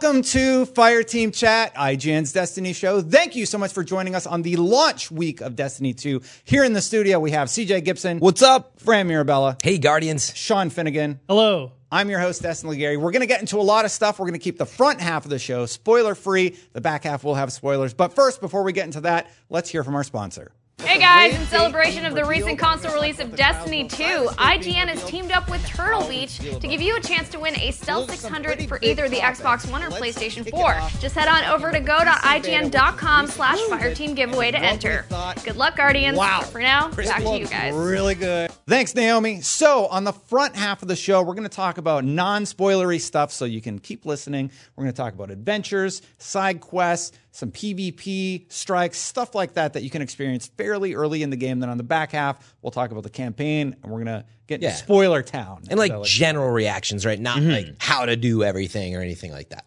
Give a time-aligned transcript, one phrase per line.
[0.00, 3.02] Welcome to Fire Team Chat, IGN's Destiny show.
[3.02, 6.22] Thank you so much for joining us on the launch week of Destiny 2.
[6.44, 8.20] Here in the studio, we have CJ Gibson.
[8.20, 8.78] What's up?
[8.78, 9.56] Fran Mirabella.
[9.60, 10.32] Hey, Guardians.
[10.36, 11.18] Sean Finnegan.
[11.28, 11.72] Hello.
[11.90, 12.96] I'm your host, Destin Legarie.
[12.96, 14.20] We're going to get into a lot of stuff.
[14.20, 16.56] We're going to keep the front half of the show spoiler free.
[16.74, 17.92] The back half will have spoilers.
[17.92, 20.52] But first, before we get into that, let's hear from our sponsor.
[20.82, 25.32] Hey guys, in celebration of the recent console release of Destiny 2, IGN has teamed
[25.32, 28.78] up with Turtle Beach to give you a chance to win a Stealth 600 for
[28.80, 31.00] either the Xbox One or PlayStation 4.
[31.00, 35.04] Just head on over to go.ign.com slash fireteam giveaway to enter.
[35.44, 36.16] Good luck, Guardians.
[36.16, 36.38] Wow.
[36.42, 37.74] But for now, back to you guys.
[37.74, 38.52] Really good.
[38.68, 39.40] Thanks, Naomi.
[39.40, 43.00] So, on the front half of the show, we're going to talk about non spoilery
[43.00, 44.50] stuff so you can keep listening.
[44.76, 49.82] We're going to talk about adventures, side quests, some PvP, strikes, stuff like that that
[49.82, 51.60] you can experience fairly early in the game.
[51.60, 54.60] Then on the back half, we'll talk about the campaign and we're going to get
[54.62, 54.70] Yeah.
[54.70, 55.62] into spoiler town.
[55.70, 57.20] And like So, general reactions, right?
[57.20, 59.64] Not like how to do everything or anything like that.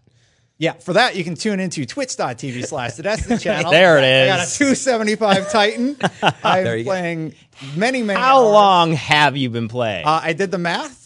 [0.58, 3.72] Yeah, for that, you can tune into twitch.tv slash the Destiny channel.
[3.72, 4.32] There it is.
[4.32, 5.98] I got a 275 Titan.
[6.44, 6.90] I'm There you go.
[6.92, 7.34] playing
[7.76, 8.52] many, many How hours.
[8.54, 10.06] long have you been playing?
[10.06, 11.00] Uh, I did the math.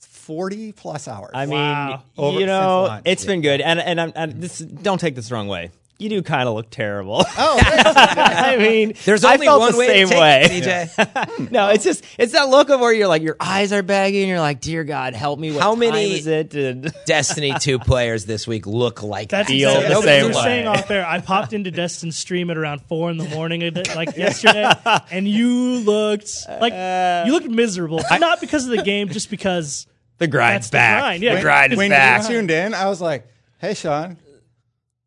[0.00, 1.30] 40 plus hours.
[1.32, 2.02] I mean, Wow.
[2.18, 3.02] Over- you know, since launch.
[3.06, 5.70] it's been good, and and I'm, and this don't take this the wrong way.
[6.00, 7.24] You do kind of look terrible.
[7.26, 10.42] oh, I mean, There's I only felt one the way same to take way.
[10.44, 10.62] it,
[10.94, 11.50] CJ.
[11.50, 14.28] no, it's just it's that look of where you're like your eyes are baggy, and
[14.28, 15.50] you're like, dear God, help me.
[15.50, 16.54] What How time many- is it?
[16.54, 19.52] And- Destiny 2 players this week look like That's that.
[19.52, 20.42] Feel exactly the what same you're way.
[20.42, 21.04] saying off there.
[21.04, 24.70] I popped into Destin's stream at around four in the morning, of it, like yesterday,
[25.10, 28.00] and you looked like uh, you looked miserable.
[28.20, 29.88] Not because of the game, just because
[30.18, 31.00] the grind's That's the back.
[31.02, 31.34] grind, yeah.
[31.34, 32.22] The grind is when back.
[32.22, 33.26] you tuned in, I was like,
[33.58, 34.16] hey, Sean.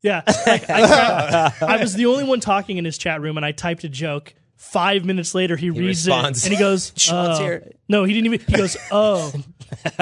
[0.02, 3.52] Yeah, like, I, I was the only one talking in his chat room, and I
[3.52, 4.34] typed a joke.
[4.56, 6.44] Five minutes later, he, reads responds.
[6.44, 7.60] it and he goes, oh.
[7.90, 9.32] "No, he didn't even." He goes, "Oh."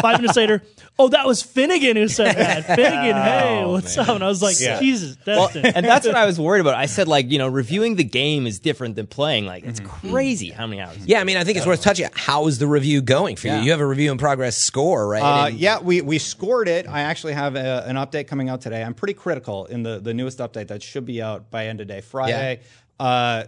[0.02, 0.64] Five minutes later,
[1.00, 2.66] oh, that was Finnegan who said that.
[2.66, 4.10] Finnegan, hey, what's up?
[4.10, 5.66] And I was like, Jesus, Well, Destin.
[5.76, 6.76] and that's what I was worried about.
[6.76, 9.46] I said, like, you know, reviewing the game is different than playing.
[9.46, 10.12] Like, it's Mm-hmm.
[10.12, 10.98] crazy how many hours.
[11.06, 12.08] Yeah, I mean, I think it's worth touching.
[12.14, 13.54] How is the review going for you?
[13.54, 13.62] Yeah.
[13.62, 15.24] You have a review in progress score, right?
[15.24, 16.88] Uh, And- yeah, we, we scored it.
[16.88, 18.84] I actually have a, an update coming out today.
[18.84, 21.88] I'm pretty critical in the, the newest update that should be out by end of
[21.88, 22.60] day Friday.
[23.00, 23.46] Uh,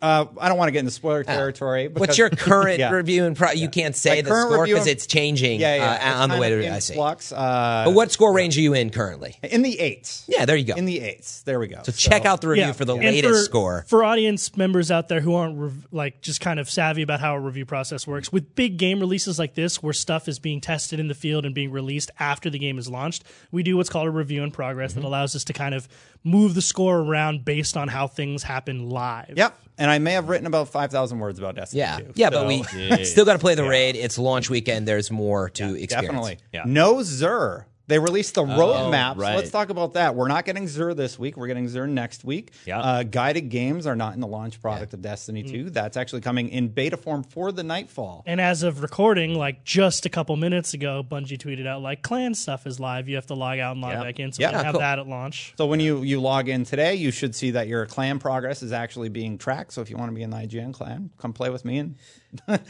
[0.00, 1.88] uh, I don't want to get into spoiler territory.
[1.88, 2.90] What's because- your current Yeah.
[2.90, 5.90] review and pro- you can't say My the score because it's changing Yeah, yeah.
[5.90, 6.94] uh, it's on the way to in I see.
[6.94, 7.32] flux.
[7.32, 9.36] Uh, But what score range are you in currently?
[9.42, 10.24] in the eights.
[10.26, 10.74] Yeah, there you go.
[10.74, 11.42] In the eights.
[11.42, 11.82] There we go.
[11.82, 13.84] so check out the review for the And latest for, score.
[13.86, 17.34] For audience members out there who aren't rev- like just kind of savvy about how
[17.36, 20.98] a review process works, with big game releases like this, where stuff is being tested
[20.98, 23.22] in the field and being released after the game is launched,
[23.52, 25.02] we do what's called a review in progress Mm-hmm.
[25.02, 25.88] that allows us to kind of
[26.24, 29.34] move the score around based on how things happen live.
[29.36, 29.58] Yep.
[29.76, 32.12] And I may have written about 5,000 words about Destiny Yeah, 2.
[32.14, 33.96] yeah, So- but we still got to play the raid.
[33.96, 34.86] It's launch weekend.
[34.88, 35.90] There's more to experience.
[35.90, 36.38] Definitely.
[36.52, 36.62] Yeah.
[36.66, 37.66] No Zur.
[37.86, 39.14] They released the roadmap.
[39.16, 39.36] So right.
[39.36, 40.14] let's talk about that.
[40.14, 41.36] We're not getting Zur this week.
[41.36, 42.52] We're getting Zur next week.
[42.64, 42.80] Yeah.
[42.80, 45.70] Uh, guided games are not in the launch product of Destiny 2.
[45.70, 48.22] That's actually coming in beta form for the Nightfall.
[48.26, 52.34] And as of recording, like just a couple minutes ago, Bungie tweeted out like clan
[52.34, 53.08] stuff is live.
[53.08, 54.02] You have to log out and log Yeah.
[54.02, 54.32] back in.
[54.32, 54.80] So Yeah, we have cool.
[54.80, 55.52] that at launch.
[55.58, 58.72] So when you, you log in today, you should see that your clan progress is
[58.72, 59.72] actually being tracked.
[59.74, 61.78] So if you want to be in the IGN clan, come play with me.
[61.78, 61.96] And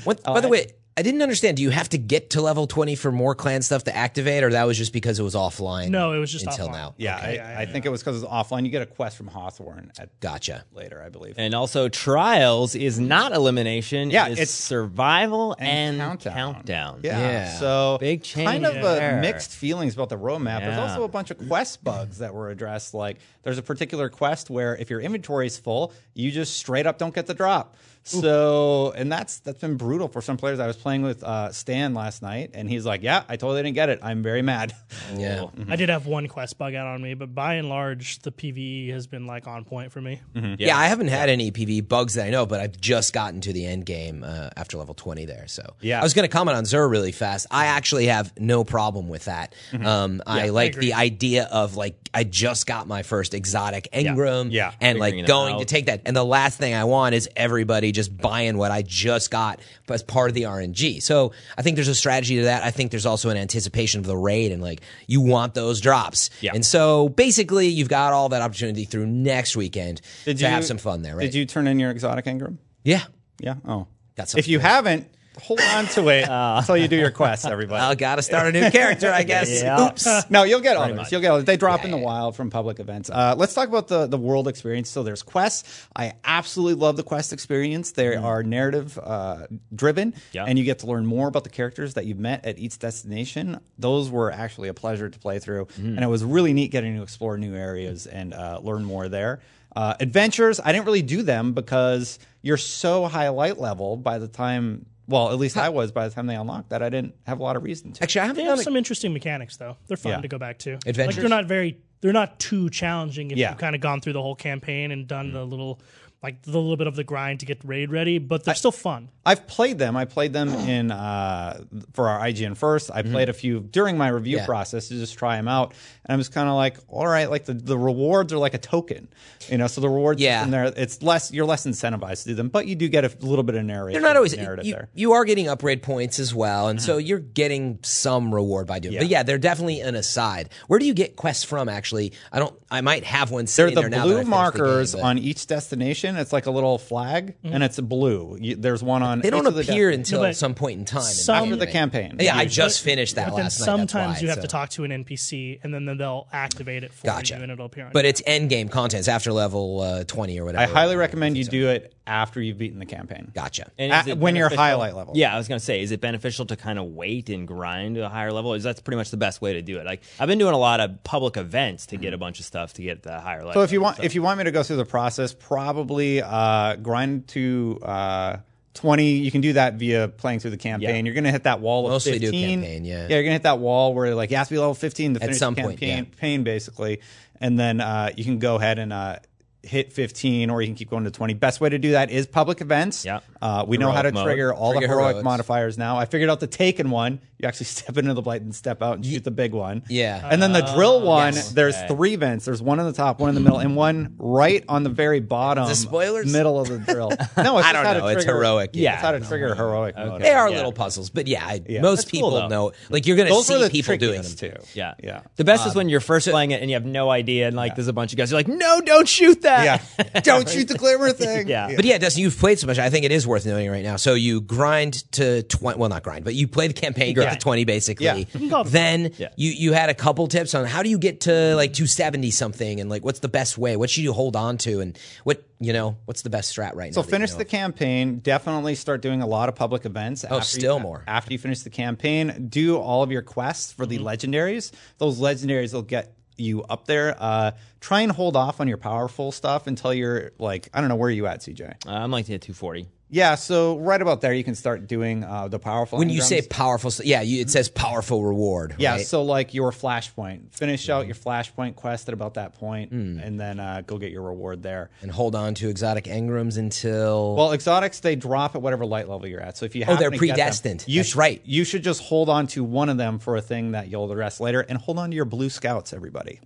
[0.05, 1.56] What, Oh, by the way, I didn't understand.
[1.56, 4.50] Do you have to get to level 20 for more clan stuff to activate, or
[4.50, 5.88] that was just because it was offline?
[5.88, 6.72] No, it was just until offline.
[6.72, 6.94] now.
[6.99, 8.65] yeah, I, I think it was because it's offline.
[8.65, 10.65] You get a quest from Hawthorne at Gotcha.
[10.72, 11.34] later, I believe.
[11.37, 14.10] And also, trials is not elimination.
[14.10, 16.34] Yeah, it is it's- survival and, countdown.
[16.54, 17.00] countdown.
[17.03, 17.19] Yeah.
[17.19, 17.59] Yeah.
[17.59, 19.21] So Big change Kind of there.
[19.21, 20.60] mixed feelings about the roadmap.
[20.60, 22.94] There's also a bunch of quest bugs that were addressed.
[22.94, 26.99] Like there's a particular quest where if your inventory is full, you just straight up
[26.99, 27.75] don't get the drop.
[28.04, 30.60] So and that's that's been brutal for some players.
[30.60, 33.75] I was playing with uh, Stan last night, and he's like, "Yeah, I totally didn't
[33.75, 33.98] get it.
[34.03, 34.75] I'm very mad."
[35.16, 35.47] Yeah.
[35.69, 38.91] I did have one quest bug out on me, but by and large, the PVE
[38.92, 40.20] has been like on point for me.
[40.59, 40.76] Yeah.
[40.78, 43.66] I haven't had any PVE bugs that I know, but I've just gotten to the
[43.66, 45.47] end game uh, after level 20 there.
[45.47, 46.00] So Yeah.
[46.00, 47.47] I was going to comment on Zur really fast.
[47.50, 49.54] I actually have no problem with that.
[49.72, 49.86] Mm-hmm.
[49.86, 50.86] Um, I like agree.
[50.86, 54.72] the idea of like, I just got my first exotic Engram Yeah.
[54.80, 55.59] and like Figuring it going out.
[55.60, 56.03] to take that.
[56.07, 60.03] And the last thing I want is everybody just buying what I just got as
[60.03, 61.03] part of the RNG.
[61.03, 62.63] So I think there's a strategy to that.
[62.63, 66.31] I think there's also an anticipation of the raid and like you want those drops.
[66.41, 66.53] Yeah.
[66.55, 71.03] And so basically you've got all that opportunity through next weekend to have some fun
[71.03, 71.23] there, right?
[71.23, 72.59] Did you turn in your exotic Engram?
[72.83, 73.05] Yeah.
[73.41, 73.55] Yeah.
[73.67, 73.87] Oh,
[74.17, 74.59] Got if you.
[74.61, 75.09] haven't,
[75.42, 77.81] hold on to it until you do your quest, everybody.
[77.83, 79.51] I gotta start a new character, I guess.
[79.65, 79.86] Yeah.
[79.89, 80.31] Oops.
[80.31, 80.97] No, you'll get others.
[80.97, 81.13] much.
[81.13, 81.45] You'll get others.
[81.45, 82.04] They drop Yeah, in the yeah.
[82.04, 83.09] wild from public events.
[83.10, 84.91] Uh, let's talk about the the world experience.
[84.91, 85.86] So there's quests.
[85.97, 87.92] I absolutely love the quest experience.
[87.92, 90.45] They are narrative uh, driven, Yeah.
[90.47, 93.60] and you get to learn more about the characters that you've met at each destination.
[93.78, 97.03] Those were actually a pleasure to play through, and it was really neat getting to
[97.03, 99.41] explore new areas and uh, learn more there.
[99.77, 104.28] Uh, adventures, I didn't really do them because you're so high light level by the
[104.28, 104.86] time.
[105.06, 107.42] Well, at least I was by the time they unlocked that I didn't have a
[107.42, 108.03] lot of reason to.
[108.03, 109.77] Actually, I haven't They have a some interesting mechanics though.
[109.86, 110.21] They're fun Yeah.
[110.21, 110.72] to go back to.
[110.74, 111.16] Like Adventures?
[111.16, 113.51] they're not very they're not too challenging if Yeah.
[113.51, 115.33] you've kind of gone through the whole campaign and done mm.
[115.34, 115.80] the little
[116.24, 119.10] like the little bit of the grind to get raid ready, but they're still fun.
[119.26, 119.97] I've played them.
[119.97, 121.62] I played them in uh,
[121.92, 122.91] for our IGN first.
[122.92, 124.47] I played a few during my review Yeah.
[124.47, 125.72] process to just try them out,
[126.04, 128.59] and I was kind of like, all right, like the, the rewards are like a
[128.59, 129.09] token,
[129.48, 129.66] you know.
[129.66, 130.42] So the rewards Yeah.
[130.44, 133.12] in there, it's less you're less incentivized to do them, but you do get a
[133.24, 133.94] little bit of narrative.
[133.94, 134.88] They're not always narrative you, there.
[134.94, 138.94] you are getting upgrade points as well, and so you're getting some reward by doing.
[138.94, 138.98] it.
[138.98, 139.18] But Yeah.
[139.18, 140.48] yeah, they're definitely an aside.
[140.68, 141.68] Where do you get quests from?
[141.68, 142.54] Actually, I don't.
[142.71, 144.94] I might have one They're sitting the there now that I blue finished the markers
[144.94, 146.14] game, on each destination.
[146.16, 148.37] It's like a little flag, and it's blue.
[148.41, 149.21] You, there's one on.
[149.21, 151.01] They don't each of the appear until but some point in time.
[151.03, 152.16] in some- after the campaign.
[152.21, 153.65] Yeah, I just finished that But then last night.
[153.65, 154.43] sometimes why, you have so.
[154.43, 157.37] to talk to an NPC and then they'll activate it for Gotcha.
[157.37, 159.01] you and it'll appear on But your it's end game content.
[159.01, 160.63] It's after level uh, twenty or whatever.
[160.63, 163.30] I highly recommend you do it after you've beaten the campaign.
[163.34, 163.71] Gotcha.
[163.78, 165.15] And is it when you're beneficial- highlight level.
[165.16, 168.04] Yeah, I was gonna say, is it beneficial to kind of wait and grind to
[168.06, 168.54] a higher level?
[168.54, 169.86] Is that's pretty much the best way to do it?
[169.86, 172.74] Like I've been doing a lot of public events to get a bunch of stuff
[172.74, 173.54] to get the higher level.
[173.54, 176.77] So if you want, if you want me to go through the process, probably uh,
[176.77, 178.36] grind to uh,
[178.74, 179.12] twenty.
[179.12, 180.97] You can do that via playing through the campaign.
[180.97, 181.03] Yeah.
[181.03, 182.60] You're going to hit that wall of Mostly do fifteen.
[182.60, 183.07] campaign, yeah.
[183.09, 183.15] yeah.
[183.15, 185.21] You're going to hit that wall where like you have to be level fifteen to
[185.21, 186.21] finish some the point, campaign, yeah.
[186.21, 187.00] pain basically,
[187.41, 188.92] and then uh, you can go ahead and.
[188.92, 189.16] Uh,
[189.65, 191.34] Hit 15, or you can keep going to 20.
[191.34, 193.05] Best way to do that is public events.
[193.05, 193.21] Yeah.
[193.45, 194.25] Uh, we know how to Heroic mode.
[194.25, 195.25] trigger all Trigger the heroic heroics.
[195.25, 195.99] modifiers now.
[195.99, 197.21] I figured out the taken one.
[197.39, 199.83] You actually step into the blight and step out and shoot the big one.
[199.91, 200.27] Yeah.
[200.31, 201.53] And then the drill one, yes.
[201.53, 202.47] there's three vents.
[202.47, 205.21] There's one in the top, one in the middle, and one right on the very
[205.21, 205.69] bottom.
[205.69, 206.33] The spoilers?
[206.33, 207.11] Middle of the drill.
[207.37, 208.07] No, it's I don't how to know.
[208.07, 208.93] It's heroic, Yeah, yeah.
[208.95, 210.23] it's how to trigger heroic mode.
[210.23, 210.57] They are Yeah.
[210.57, 212.49] little puzzles, but yeah, I, most That's people though.
[212.49, 212.73] know.
[212.89, 214.55] Like you're gonna Those see were the people doing them too.
[214.73, 215.21] yeah, Yeah.
[215.37, 217.75] The best is when you're first playing it and you have no idea, and like
[217.75, 218.31] there's a bunch of guys.
[218.31, 219.65] You're like, no, don't shoot that.
[219.99, 220.21] Yeah.
[220.23, 221.49] Don't shoot the glimmer thing.
[221.49, 221.73] Yeah.
[221.77, 222.79] But yeah, Destin, you've played so much.
[222.79, 223.97] I think it is worth noting right now.
[223.97, 225.78] So you grind to twenty.
[225.78, 228.07] Well, not grind, but you play the campaign, get to twenty basically.
[228.07, 228.22] Yeah.
[228.25, 229.28] can call it Then Yeah.
[229.36, 232.31] you you had a couple tips on how do you get to like two seventy
[232.31, 233.77] something, and like what's the best way?
[233.77, 236.91] What should you hold on to, and what you know what's the best strat right
[236.91, 236.95] now?
[236.95, 237.48] So that you finish know the of?
[237.51, 238.19] campaign.
[238.21, 240.25] Definitely start doing a lot of public events.
[240.31, 241.03] Oh, still more.
[241.07, 244.71] After you finish the campaign, do all of your quests for the legendaries.
[244.98, 247.15] Those legendaries will get you up there.
[247.16, 250.97] Uh, try and hold off on your powerful stuff until you're like I don't know
[250.97, 251.86] where are you at, CJ.
[251.86, 252.89] Uh, I'm like at 240.
[253.15, 256.00] Yeah, so right about there you can start doing uh, the powerful.
[256.00, 256.25] when you engrams.
[256.25, 258.75] say powerful, yeah, you, it says powerful reward.
[258.76, 259.07] Yeah, right?
[259.07, 263.61] so like your flashpoint, finish out your flashpoint quest at about that point, and then
[263.61, 264.90] uh, go get your reward there.
[265.00, 269.28] and hold on to exotic engrams until Well, exotics they drop at whatever light level
[269.28, 269.57] you're at.
[269.57, 269.93] So if you have.
[269.93, 270.85] Oh, happen they're to get them, predestined.
[270.88, 271.40] you That's sh- right.
[271.45, 274.40] You should just hold on to one of them for a thing that you'll address
[274.40, 276.40] later, and hold on to your blue scouts, everybody.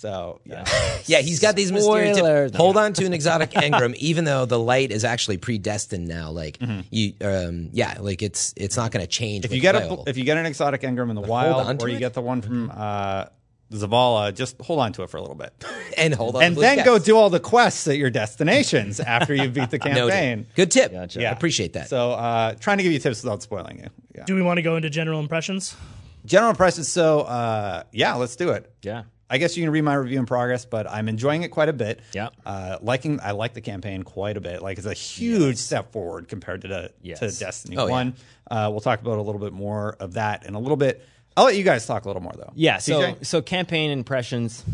[0.00, 0.64] So yeah,
[1.06, 2.16] Yeah, he's got these mysterious.
[2.16, 2.56] Spoilers.
[2.56, 6.30] Hold on to an exotic engram, even though the light is actually predestined now.
[6.30, 6.58] Like
[6.90, 9.44] you, um, yeah, like it's it's not going to change.
[9.44, 11.84] if you get a if you get an exotic engram in the on wild, to
[11.84, 12.00] or you it?
[12.00, 13.26] get the one from uh,
[13.72, 15.52] Zavala, just hold on to it for a little bit,
[15.98, 19.34] and hold on, and to then go do all the quests at your destinations after
[19.34, 19.94] you beat the Noted.
[20.12, 20.46] campaign.
[20.56, 20.92] Good tip.
[20.92, 21.20] Gotcha.
[21.28, 21.88] I appreciate that.
[21.90, 23.88] So uh, trying to give you tips without spoiling you.
[24.16, 24.24] Yeah.
[24.24, 25.76] Do we want to go into general impressions?
[26.24, 26.88] General impressions.
[26.88, 28.72] So uh, yeah, let's do it.
[28.82, 29.02] Yeah.
[29.30, 31.72] I guess you can read my review in progress, but I'm enjoying it quite a
[31.72, 32.00] bit.
[32.12, 32.30] Yeah.
[32.44, 34.60] Uh, liking, I like the campaign quite a bit.
[34.60, 37.20] Like it's a huge step forward compared to the, Yes.
[37.20, 37.90] to Destiny Oh, yeah.
[37.92, 38.14] One.
[38.50, 41.06] Uh, we'll talk about a little bit more of that in a little bit.
[41.36, 42.50] I'll let you guys talk a little more though.
[42.56, 42.78] Yeah.
[42.78, 43.24] So CJ?
[43.24, 44.64] so campaign impressions.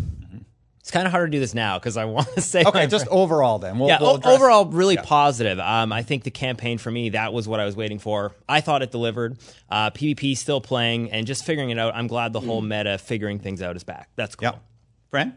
[0.87, 2.87] It's kind of hard to do this now because I want to say my okay,
[2.87, 3.81] just overall then.
[3.81, 5.59] We'll, yeah, we'll o- address- overall, really positive.
[5.59, 8.37] Um, I think the campaign for me, that was what I was waiting for.
[8.49, 9.37] I thought it delivered.
[9.69, 11.97] Uh, PvP still playing and just figuring it out.
[11.97, 14.11] I'm glad the whole meta figuring things out is back.
[14.15, 14.45] That's cool.
[14.47, 14.63] Yep.
[15.11, 15.37] Fran.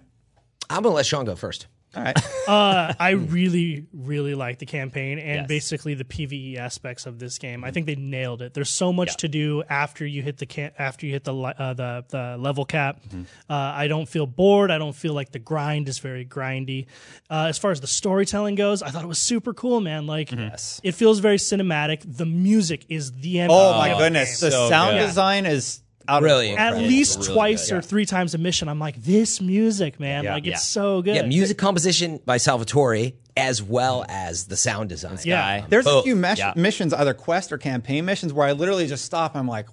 [0.70, 1.66] I'm gonna let Sean go first.
[1.96, 2.18] All right.
[2.50, 5.48] Uh, I really, really like the campaign and Yes.
[5.48, 7.64] basically the PVE aspects of this game.
[7.64, 8.56] I think they nailed it.
[8.56, 11.74] There's so much to do after you hit the ca- after you hit the uh,
[11.76, 13.02] the the level cap.
[13.48, 14.72] Uh, I don't feel bored.
[14.72, 16.88] I don't feel like the grind is very grindy.
[17.30, 20.08] Uh, as far as the storytelling goes, I thought it was super cool, man.
[20.08, 22.02] Like, it feels very cinematic.
[22.18, 24.50] The music is the MVP oh my of the goodness, game.
[24.50, 25.06] the So sound good.
[25.06, 26.60] design is out Brilliant.
[26.60, 29.40] of At this least really twice good, or three times a mission, I'm like, this
[29.42, 30.24] music, man.
[30.24, 30.34] Yeah.
[30.34, 30.58] like, it's Yeah.
[30.58, 31.16] so good.
[31.16, 35.18] Yeah, music composition by Salvatori as well as the sound design.
[35.24, 35.66] Yeah.
[35.70, 36.54] There's a few mesh- Yeah.
[36.56, 39.36] missions, either quest or campaign missions, where I literally just stop.
[39.36, 39.68] I'm like,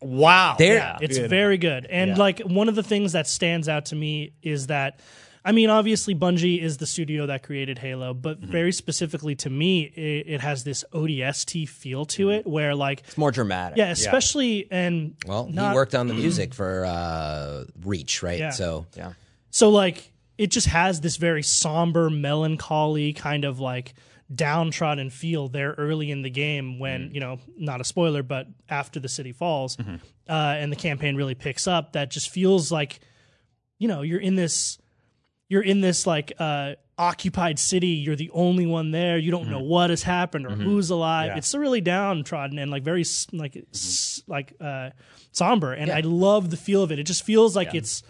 [0.00, 0.54] wow.
[0.58, 1.28] There- Yeah, it's Good.
[1.30, 1.86] very good.
[1.90, 2.16] And Yeah.
[2.16, 5.00] like one of the things that stands out to me is that
[5.50, 8.52] I mean, obviously Bungie is the studio that created Halo, but Mm-hmm.
[8.52, 13.18] very specifically to me, it, it has this ODST feel to it where like It's
[13.18, 13.76] more dramatic.
[13.78, 18.38] yeah, especially and Well, not, he worked on the music for uh, Reach, right?
[18.38, 18.50] Yeah.
[18.50, 19.12] So Yeah.
[19.50, 23.94] So like it just has this very somber, melancholy kind of like
[24.32, 27.14] downtrodden feel there early in the game when Mm.
[27.14, 29.96] you know not a spoiler but after the city falls Mm-hmm.
[30.28, 33.00] uh, and the campaign really picks up that just feels like
[33.78, 34.78] you know you're in this
[35.50, 39.60] you're in this like uh occupied city you're the only one there you don't know
[39.60, 41.36] what has happened or who's alive Yeah.
[41.38, 44.90] it's really downtrodden and like very s- like s- like uh
[45.32, 48.02] somber and i love the feel of it it just feels like it's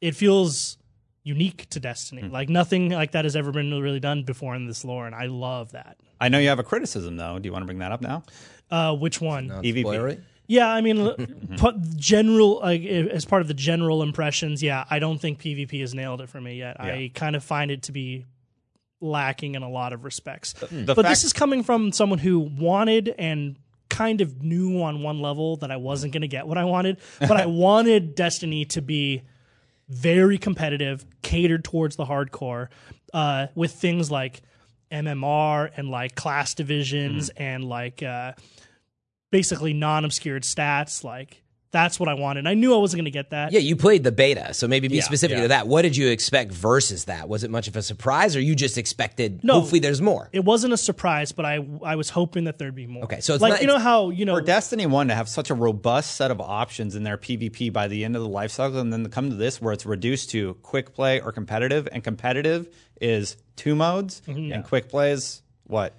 [0.00, 0.78] it feels
[1.24, 2.22] unique to Destiny.
[2.22, 5.26] Like nothing like that has ever been really done before in this lore, and I
[5.26, 5.96] love that.
[6.20, 7.38] I know you have a criticism though.
[7.38, 8.24] Do you want to bring that up now?
[8.68, 9.48] Uh, which one?
[9.48, 10.20] PvP.
[10.42, 10.48] Spoilery?
[10.48, 11.16] Yeah, I mean, l-
[11.56, 14.62] pu- general like as part of the general impressions.
[14.62, 16.80] Yeah, I don't think PvP has nailed it for me yet.
[16.80, 18.24] I kind of find it to be
[19.00, 20.52] lacking in a lot of respects.
[20.54, 23.56] The but fact- this is coming from someone who wanted and
[23.88, 26.98] kind of knew on one level that I wasn't going to get what I wanted,
[27.20, 29.22] but I wanted Destiny to be
[29.88, 32.68] very competitive, catered towards the hardcore,
[33.12, 34.40] uh, with things like
[34.90, 37.42] MMR and like class divisions Mm-hmm.
[37.42, 38.32] and like uh,
[39.32, 41.02] basically non-obscured stats.
[41.02, 42.46] Like that's what I wanted.
[42.46, 43.50] I knew I wasn't going to get that.
[43.50, 45.42] Yeah, you played the beta, so maybe be specific yeah.
[45.42, 45.66] to that.
[45.66, 47.30] What did you expect versus that?
[47.30, 49.42] Was it much of a surprise, or you just expected?
[49.42, 49.54] No.
[49.54, 50.28] hopefully, there's more.
[50.32, 53.04] It wasn't a surprise, but I I was hoping that there'd be more.
[53.04, 55.28] Okay, so it's like not- you know how you know For Destiny 1 to have
[55.28, 58.52] such a robust set of options in their PvP by the end of the life
[58.52, 61.88] cycle, and then to come to this where it's reduced to quick play or competitive,
[61.90, 62.68] and competitive
[63.00, 64.52] is two modes, mm-hmm.
[64.52, 65.94] and quick play is what?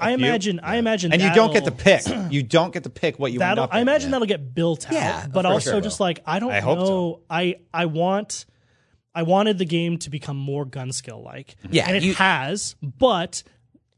[0.00, 2.02] I imagine I imagine And you don't get to pick.
[2.30, 3.82] You don't get to pick what you end That'll, up I in.
[3.82, 4.92] imagine that'll get built out.
[4.92, 6.84] Yeah, but for also sure just like I don't I hope know.
[6.86, 7.20] so.
[7.30, 8.46] I I want
[9.14, 11.56] I wanted the game to become more gun skill like.
[11.70, 13.42] Yeah, and it you- has, but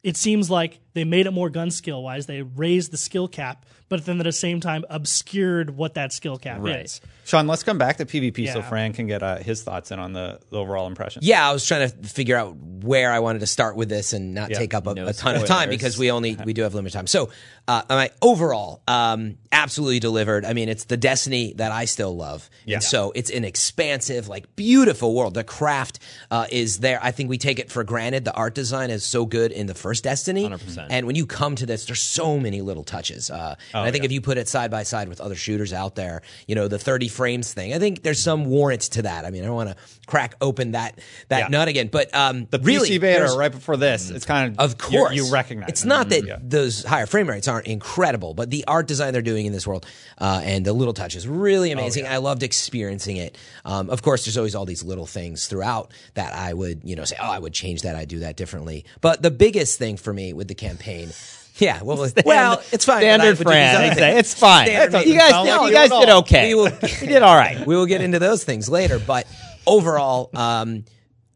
[0.03, 2.27] it seems like they made it more gun skill wise.
[2.27, 6.39] They raised the skill cap, but then at the same time obscured what that skill
[6.39, 7.01] cap is.
[7.27, 8.69] Sean, let's come back to PvP so Yeah.
[8.69, 11.23] Fran can get uh, his thoughts in on the, the overall impression.
[11.25, 14.35] Yeah, I was trying to figure out where I wanted to start with this and
[14.35, 14.59] not Yeah.
[14.59, 16.95] take up a, No a ton of time because we only we do have limited
[16.95, 17.07] time.
[17.07, 17.31] So,
[17.67, 20.45] uh, my overall, um, absolutely delivered.
[20.45, 22.75] I mean, it's the Destiny that I still love, Yeah.
[22.77, 25.33] and so it's an expansive, like beautiful world.
[25.33, 25.99] The craft
[26.31, 26.99] uh, is there.
[27.03, 28.27] I think we take it for granted.
[28.27, 30.84] The art design is so good in the first Destiny, 100%.
[30.91, 33.31] And when you come to this, there's so many little touches.
[33.31, 35.95] Uh, and I think if you put it side by side with other shooters out
[35.95, 39.25] there, you know, the 30 frames thing, I think there's some warrant to that.
[39.25, 41.49] I mean, I don't want to crack open that that Yeah.
[41.49, 44.79] nut again, but um, The really, PC beta right before this, it's kind of of
[44.79, 45.89] course, you recognize it's it.
[45.89, 46.37] not that Yeah.
[46.43, 49.87] those higher frame rates aren't incredible, but the art design they're doing in this world
[50.19, 52.07] uh, and the little touches really Oh, amazing.
[52.07, 53.37] I loved experiencing it.
[53.65, 57.05] Um, of course, there's always all these little things throughout that I would you know
[57.05, 58.85] say, oh, I would change that, I do that differently.
[59.01, 61.11] But the biggest thing for me with the campaign.
[61.57, 63.03] Yeah, well, well, it's fine.
[63.03, 63.77] Standard Fran.
[63.77, 63.99] other I'd things.
[64.01, 64.67] say It's fine.
[64.67, 64.73] You
[65.17, 66.49] guys, you you guys did okay.
[66.49, 67.65] We will- you did all right.
[67.65, 68.99] we will get into those things later.
[68.99, 69.29] But
[69.67, 70.85] overall, um,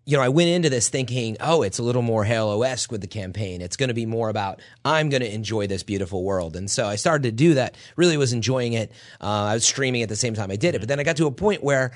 [0.05, 3.03] you know, I went into this thinking, oh, it's a little more Halo esque with
[3.03, 3.61] the campaign.
[3.61, 6.87] It's going to be more about I'm going to enjoy this beautiful world, and so
[6.87, 7.77] I started to do that.
[7.95, 8.91] Really was enjoying it.
[9.21, 11.19] Uh, I was streaming at the same time I did it, but then I got
[11.19, 11.93] to a point where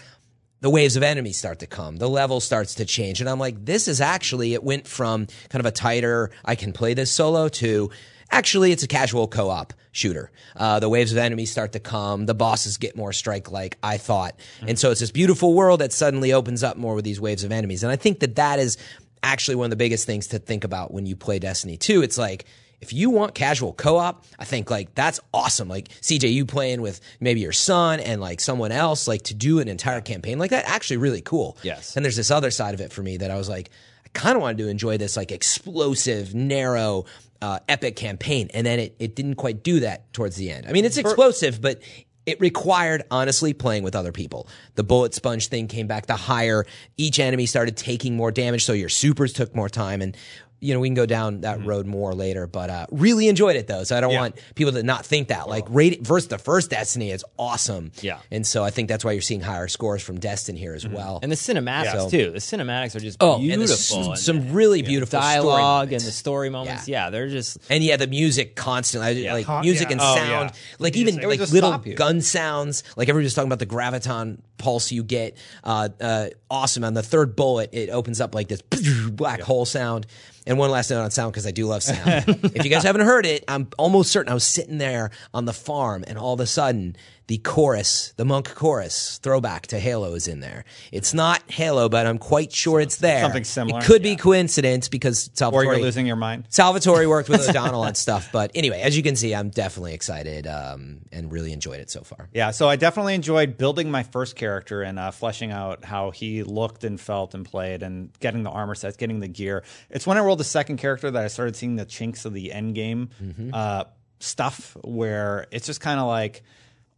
[0.63, 1.97] the waves of enemies start to come.
[1.97, 3.21] The level starts to change.
[3.21, 6.73] And I'm like, this is actually, it went from kind of a tighter, I can
[6.73, 7.91] play this solo to
[8.33, 10.31] actually it's a casual co op shooter.
[10.57, 12.27] Uh, the waves of enemies start to come.
[12.27, 14.35] The bosses get more strike like, I thought.
[14.67, 17.53] And so it's this beautiful world that suddenly opens up more with these waves of
[17.53, 17.83] enemies.
[17.83, 18.79] And I think that that is
[19.23, 22.03] actually one of the biggest things to think about when you play Destiny 2.
[22.03, 22.47] It's like,
[22.81, 25.69] if you want casual co-op, I think like that's awesome.
[25.69, 29.61] Like CJ, you playing with maybe your son and like someone else, like to do
[29.61, 31.57] an entire campaign like that, actually really cool.
[31.63, 31.95] Yes.
[31.95, 33.71] And there's this other side of it for me that I was like,
[34.05, 37.05] I kind of wanted to enjoy this like explosive, narrow,
[37.43, 40.67] uh, epic campaign, and then it it didn't quite do that towards the end.
[40.67, 41.83] I mean, it's explosive, but
[42.25, 44.47] it required honestly playing with other people.
[44.77, 46.07] The bullet sponge thing came back.
[46.07, 46.65] The higher
[46.97, 50.17] each enemy started taking more damage, so your supers took more time and
[50.63, 51.69] you know, we can go down that Mm-hmm.
[51.69, 53.85] road more later, but uh, really enjoyed it though.
[53.85, 55.49] So I don't want people to not think that.
[55.49, 57.93] Like, rate versus the first Destiny is awesome.
[58.01, 58.21] Yeah.
[58.31, 61.19] and so I think that's why you're seeing higher scores from Destiny here as well.
[61.23, 62.09] And the cinematics Yeah.
[62.09, 62.31] too.
[62.31, 63.63] The cinematics are just oh, beautiful.
[63.63, 66.89] and the and some really beautiful story dialogue and the story moments.
[66.89, 69.35] Yeah, they're just And yeah, the music constantly, yeah.
[69.35, 69.93] like Con- music yeah.
[69.93, 70.57] and Oh, sound, yeah.
[70.79, 72.85] like even like little gun sounds.
[72.97, 75.37] Like everybody was talking about the graviton pulse you get.
[75.65, 76.85] Uh, uh, awesome.
[76.85, 78.63] On the third bullet, it opens up like this
[79.11, 80.07] black hole sound.
[80.47, 82.01] And one last note on sound because I do love sound.
[82.27, 85.53] if you guys haven't heard it, I'm almost certain I was sitting there on the
[85.53, 86.97] farm, and all of a sudden
[87.33, 90.67] the chorus, the monk chorus, throwback to Halo is in there.
[90.93, 93.23] It's not Halo, but I'm quite sure it's there.
[93.23, 93.81] Something similar.
[93.81, 96.47] It could be coincidence because Or Salvatori you're losing your mind.
[96.51, 100.47] Salvatori worked with O'Donnell on stuff, but anyway, as you can see, I'm definitely excited
[100.47, 102.29] um, and really enjoyed it so far.
[102.35, 106.43] Yeah, so I definitely enjoyed building my first character and uh, fleshing out how he
[106.43, 109.65] looked and felt and played, and getting the armor sets, getting the gear.
[109.89, 112.53] It's when I rolled the second character that I started seeing the chinks of the
[112.53, 113.09] end game
[113.55, 113.85] uh,
[114.19, 116.43] stuff, where it's just kind of like,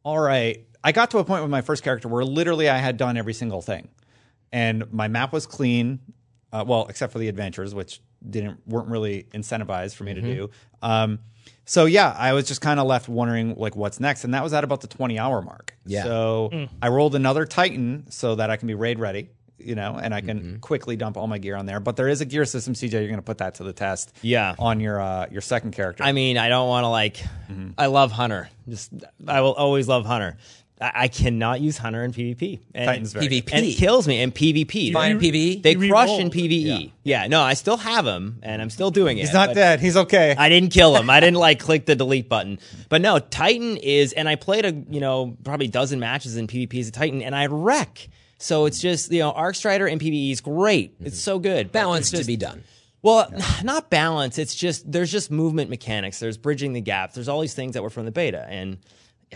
[0.05, 0.67] all right.
[0.83, 3.35] I got to a point with my first character where literally I had done every
[3.35, 3.89] single thing,
[4.53, 6.01] and my map was clean.
[6.53, 10.51] Uh, well, except for the adventures, which didn't weren't really incentivized for me to do.
[10.83, 11.19] Um,
[11.65, 14.53] so yeah, I was just kind of left wondering like what's next, and that was
[14.53, 15.75] at about the twenty hour mark.
[15.87, 16.05] Yeah.
[16.05, 20.13] So I rolled another Titan so that I can be raid ready, you know, and
[20.15, 21.81] I can quickly dump all my gear on there.
[21.81, 22.93] But there is a gear system, CJ.
[22.93, 24.13] You're going to put that to the test.
[24.23, 24.55] Yeah.
[24.59, 26.03] On your uh, your second character.
[26.05, 27.17] I mean, I don't want to like.
[27.17, 27.71] Mm-hmm.
[27.79, 28.49] I love Hunter.
[28.69, 28.93] Just
[29.27, 30.37] I will always love Hunter.
[30.81, 32.59] I, I cannot use Hunter in PvP.
[32.75, 33.51] And, Titan's very PvP.
[33.53, 34.93] and it kills me in PvP.
[34.93, 35.63] Fine in PvE?
[35.63, 36.19] They You crush re-roll.
[36.21, 36.91] in PvE.
[37.05, 37.29] Yeah.
[37.29, 39.21] no, I still have him, and I'm still doing it.
[39.23, 39.81] He's not but- dead.
[39.81, 40.35] He's okay.
[40.37, 41.09] I didn't kill him.
[41.09, 42.59] I didn't like click the delete button.
[42.89, 46.81] But no, Titan is, and I played a you know probably dozen matches in PvP
[46.81, 48.09] as a Titan, and I wreck.
[48.45, 50.97] So it's just you know Arc Strider and PvE is great.
[51.01, 51.21] It's mm-hmm.
[51.21, 51.73] so good.
[51.73, 52.63] Balance it's to be done.
[53.01, 53.33] Well,
[53.65, 54.37] not balance.
[54.37, 56.21] It's just there's just movement mechanics.
[56.21, 57.15] There's bridging the gaps.
[57.15, 58.77] There's all these things that were from the beta, and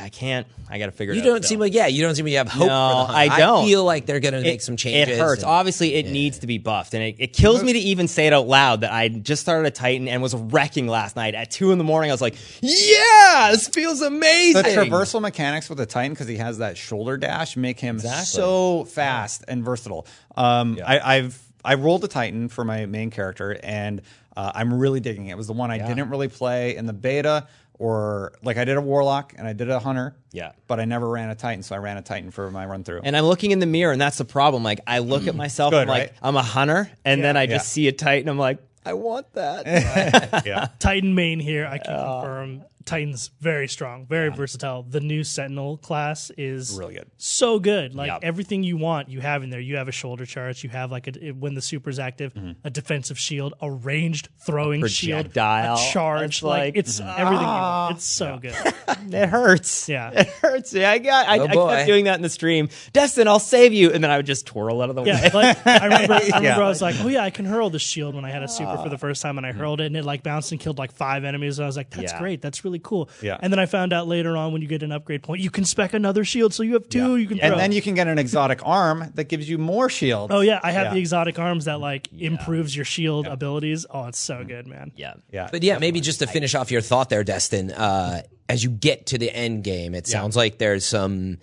[0.00, 0.46] I can't.
[0.70, 1.24] I got to figure it You out.
[1.26, 1.86] You don't seem like yeah.
[1.86, 2.68] You don't seem like you have hope.
[2.68, 3.64] No, for the I don't.
[3.64, 5.16] I feel like they're going to make some changes.
[5.16, 5.42] It hurts.
[5.42, 8.26] and- Obviously, it needs to be buffed, and it, it kills me to even say
[8.26, 11.50] it out loud that I just started a Titan and was wrecking last night at
[11.50, 12.10] two in the morning.
[12.10, 16.36] I was like, "Yeah, this feels amazing." the traversal mechanics with the Titan because he
[16.36, 20.06] has that shoulder dash make him so fast and versatile.
[20.36, 24.02] Um, I, I've I rolled a Titan for my main character and
[24.36, 25.32] uh, I'm really digging it.
[25.32, 27.48] It was the one I didn't really play in the beta
[27.78, 30.16] or like I did a Warlock and I did a Hunter.
[30.32, 30.52] Yeah.
[30.66, 33.00] but I never ran a Titan, so I ran a Titan for my run through.
[33.04, 34.62] And I'm looking in the mirror, and that's the problem.
[34.62, 35.38] Like, I look at mm.
[35.38, 36.12] myself, Good, I'm like, right?
[36.22, 37.70] I'm a hunter, and then I just Yeah.
[37.70, 38.28] see a Titan.
[38.28, 39.66] I'm like, I want that.
[40.46, 42.62] yeah, Titan main here, I can confirm.
[42.88, 44.82] Titan's very strong, very versatile.
[44.82, 47.10] The new Sentinel class is Really good.
[47.18, 47.94] so good.
[47.94, 48.20] Like Yep.
[48.22, 49.60] everything you want, you have in there.
[49.60, 50.64] You have a shoulder charge.
[50.64, 52.52] You have like a when the super's active, Mm-hmm.
[52.64, 55.74] a defensive shield, a ranged throwing shield, projectile.
[55.74, 56.42] a charge.
[56.42, 57.08] Like, like- it's mm-hmm.
[57.20, 57.40] everything.
[57.46, 57.68] You want.
[57.68, 57.90] Ah.
[57.90, 58.54] It's so good.
[59.14, 59.88] it hurts.
[59.88, 60.10] Yeah.
[60.12, 60.72] it hurts.
[60.72, 61.28] Yeah, I got.
[61.28, 62.68] I, Oh, I kept doing that in the stream.
[62.92, 65.30] Destin, I'll save you, and then I would just twirl out of the way.
[65.32, 66.58] Like I remember, I remember Yeah.
[66.58, 68.72] I was like, oh yeah, I can hurl the shield when I had a super
[68.76, 68.88] for ah.
[68.88, 69.60] the first time, and I mm-hmm.
[69.60, 71.58] hurled it, and it like bounced and killed like five enemies.
[71.58, 72.18] And I was like, that's Yeah.
[72.18, 73.08] great, that's really cool.
[73.22, 73.36] Yeah.
[73.40, 75.64] And then I found out later on when you get an upgrade point, you can
[75.64, 77.16] spec another shield, so you have two.
[77.16, 77.48] You can throw.
[77.50, 80.32] and then you can get an exotic arm that gives you more shield.
[80.32, 80.94] Oh yeah, I have Yeah.
[80.94, 83.86] the exotic arms that like improves your shield abilities.
[83.90, 84.92] Oh, it's so good, man.
[84.96, 85.14] yeah.
[85.32, 87.70] yeah, But yeah, maybe just to finish off your thought there, Destin.
[87.72, 91.38] Uh, as you get to the end game, it sounds like there's some.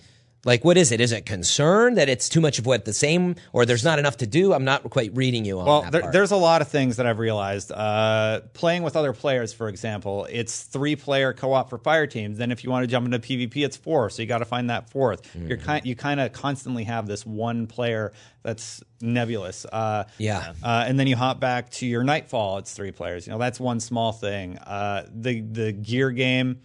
[0.46, 1.02] Like, what is it?
[1.02, 4.18] Is it concern that it's too much of what the same, or there's not enough
[4.18, 4.54] to do?
[4.54, 6.14] I'm not quite reading you on Well, that part.
[6.14, 7.72] there's a lot of things that I've realized.
[7.72, 12.38] Uh, playing with other players, for example, it's three player co op for fire teams.
[12.38, 14.10] Then if you want to jump into PvP, it's four.
[14.12, 15.48] So you got to find that 4th Mm-hmm.
[15.48, 19.66] You're kind, you kind of constantly have this one player that's nebulous.
[19.66, 20.54] Uh, Yeah.
[20.64, 22.60] Uh, and then you hop back to your Nightfall.
[22.60, 23.26] It's three players.
[23.26, 24.58] You know that's one small thing.
[24.60, 26.62] Uh, the the gear game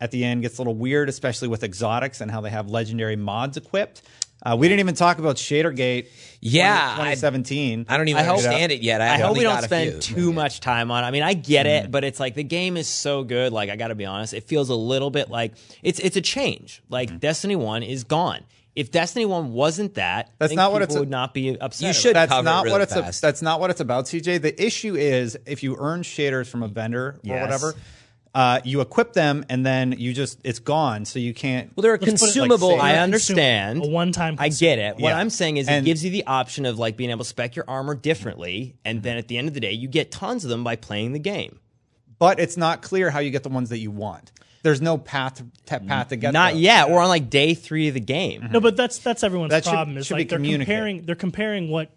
[0.00, 3.16] at the end gets a little weird, especially with exotics and how they have legendary
[3.16, 4.02] mods equipped.
[4.44, 6.08] Uh, we didn't even talk about Shadergate.
[6.42, 7.86] Yeah, 20, I- 2017.
[7.88, 9.00] I don't even I hope- understand it yet.
[9.00, 10.16] I, I hope we don't spend few.
[10.16, 11.02] too much time on.
[11.02, 11.06] it.
[11.06, 11.86] I mean, I get Mm-hmm.
[11.86, 13.52] it, but it's like the game is so good.
[13.54, 16.20] Like I got to be honest, it feels a little bit like it's it's a
[16.20, 16.82] change.
[16.90, 17.18] Like Mm-hmm.
[17.18, 18.40] Destiny One is gone.
[18.76, 21.32] If Destiny One wasn't that, That's I think not what people it's a- would not
[21.32, 21.86] be upset.
[21.86, 24.06] You should- that's cover it not really what it's a, that's not what it's about,
[24.06, 24.42] CJ.
[24.42, 27.40] The issue is if you earn shaders from a vendor or Yes.
[27.40, 27.74] whatever,
[28.34, 31.70] uh, you equip them and then you just it's gone, so you can't.
[31.76, 32.70] Well, they're a put it like consumable.
[32.70, 32.80] save.
[32.80, 33.84] I understand.
[33.84, 34.96] a one-time I get it.
[34.96, 35.18] What Yeah.
[35.18, 37.54] I'm saying is, And- it gives you the option of like being able to spec
[37.56, 40.50] your armor differently, and then at the end of the day, you get tons of
[40.50, 41.60] them by playing the game.
[42.18, 44.30] but it's not clear how you get the ones that you want.
[44.62, 46.32] There's no path to, path to get.
[46.32, 46.62] Not those.
[46.62, 46.88] yet.
[46.88, 48.48] We're on like day three of the game.
[48.50, 49.96] No, but that's that's everyone's That should- problem.
[49.98, 50.66] Is should like be they're communicated.
[50.66, 51.90] comparing they're comparing what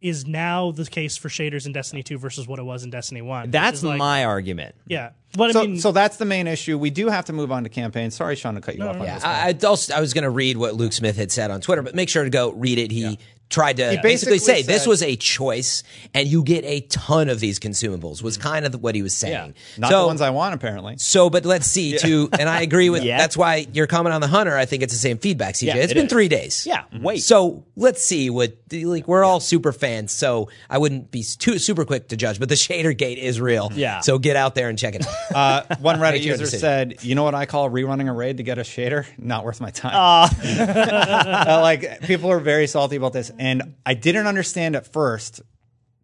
[0.00, 3.22] is now the case for shaders in Destiny 2 versus what it was in Destiny
[3.22, 3.50] 1.
[3.50, 4.74] That's like, my argument.
[4.86, 5.10] yeah.
[5.36, 6.78] But I So, mean, so that's the main issue.
[6.78, 8.10] We do have to move on to campaign.
[8.10, 9.22] Sorry, Sean, to cut you off on no, this.
[9.24, 11.82] I, I, also, I was going to read what Luke Smith had said on Twitter,
[11.82, 12.90] but make sure to go read it.
[12.90, 15.82] He tried to basically, basically say this was a choice,
[16.14, 18.22] and you get a ton of these consumables.
[18.22, 19.54] Was kind of what he was saying.
[19.78, 20.96] Not so, the ones I want, apparently.
[20.98, 21.96] So, but let's see.
[21.98, 22.96] To and I agree with.
[23.06, 23.18] Yeah.
[23.18, 24.56] That's why you're comment on the hunter.
[24.56, 25.54] I think it's the same feedback.
[25.54, 26.12] CJ, Yeah, it's it been is.
[26.12, 26.66] three days.
[26.66, 27.18] Yeah, wait.
[27.22, 30.10] So let's see what like we're all super fans.
[30.12, 32.40] So I wouldn't be too super quick to judge.
[32.40, 33.70] But the shader gate is real.
[33.74, 34.00] Yeah.
[34.00, 35.14] So get out there and check it out.
[35.36, 38.58] Uh, one Reddit user said, "You know what I call rerunning a raid to get
[38.58, 39.06] a shader?
[39.18, 44.26] Not worth my time." Uh, like people are very salty about this, and I didn't
[44.26, 45.40] understand at first,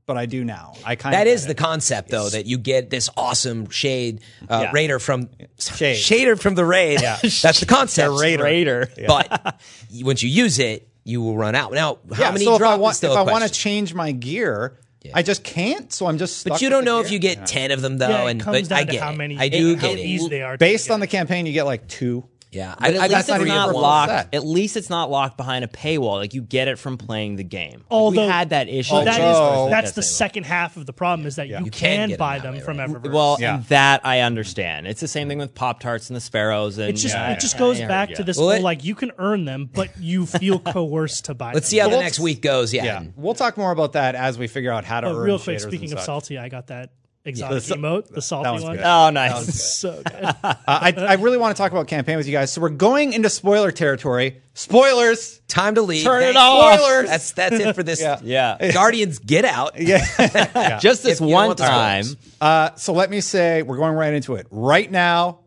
[0.06, 0.74] but I do now.
[0.84, 4.62] I kind That of is the concept, though, that you get this awesome shade uh,
[4.64, 4.70] Yeah.
[4.72, 5.96] raider from Shade.
[5.96, 7.00] shader from the raid.
[7.00, 7.16] Yeah.
[7.22, 8.12] That's the concept.
[8.20, 8.42] raider.
[8.44, 8.88] Raider.
[9.06, 9.60] But
[10.02, 11.72] once you use it, you will run out.
[11.72, 12.30] Now, how yeah.
[12.32, 13.54] many so if drop I is want, still if a I want to question.
[13.70, 14.78] change my gear,
[15.14, 15.92] I just can't.
[15.92, 16.38] So I'm just.
[16.38, 17.06] Stuck But you with don't the know gear.
[17.06, 18.92] if you get ten of them though, Yeah, it and comes but I down to
[18.92, 19.16] get how it.
[19.16, 20.02] many, I do how get it.
[20.02, 20.52] easy they are.
[20.52, 20.94] to Based get.
[20.94, 22.24] on the campaign, you get like two.
[22.52, 24.10] Yeah, But at I, I least got it's not locked.
[24.10, 24.34] set.
[24.34, 26.16] At least it's not locked behind a paywall.
[26.16, 27.78] Like you get it from playing the game.
[27.78, 28.92] Like, Although- we had that issue.
[28.94, 29.68] Well, that is Oh.
[29.70, 32.54] that's the second half of the problem is that you, You can can, buy them
[32.54, 32.88] way, from right?
[32.90, 33.10] Eververse.
[33.12, 33.54] Well, Yeah.
[33.56, 34.86] and that I understand.
[34.86, 36.76] It's the same thing with Pop Tarts and the Sparrows.
[36.78, 38.16] And it just yeah, it just yeah, goes I back you.
[38.16, 41.34] to this Well, whole it- like you can earn them, but you feel coerced to
[41.34, 41.46] buy.
[41.48, 41.54] Them.
[41.54, 41.84] Let's see them.
[41.84, 42.74] how the Well, next week goes.
[42.74, 42.84] Yeah.
[42.84, 45.58] Yeah, we'll talk more about that as we figure out how to earn real quick,
[45.60, 46.90] speaking of salty, I got that
[47.24, 48.76] exotic The- emote, the salty one's one.
[48.76, 48.84] good.
[48.84, 49.62] Oh, nice.
[49.80, 50.14] So good.
[50.44, 52.52] Uh, I, I really want to talk about campaign with you guys.
[52.52, 54.40] So we're going into spoiler territory.
[54.54, 55.40] Spoilers.
[55.48, 56.04] Time to leave.
[56.04, 56.78] Turn it off.
[56.78, 57.08] Spoilers.
[57.08, 58.00] That's that's it for this.
[58.22, 58.56] Yeah.
[58.60, 58.72] yeah.
[58.72, 59.78] Guardians, get out.
[59.80, 60.78] Yeah.
[60.80, 62.04] Just this If one time.
[62.40, 65.38] Uh, so let me say we're going right into it right now.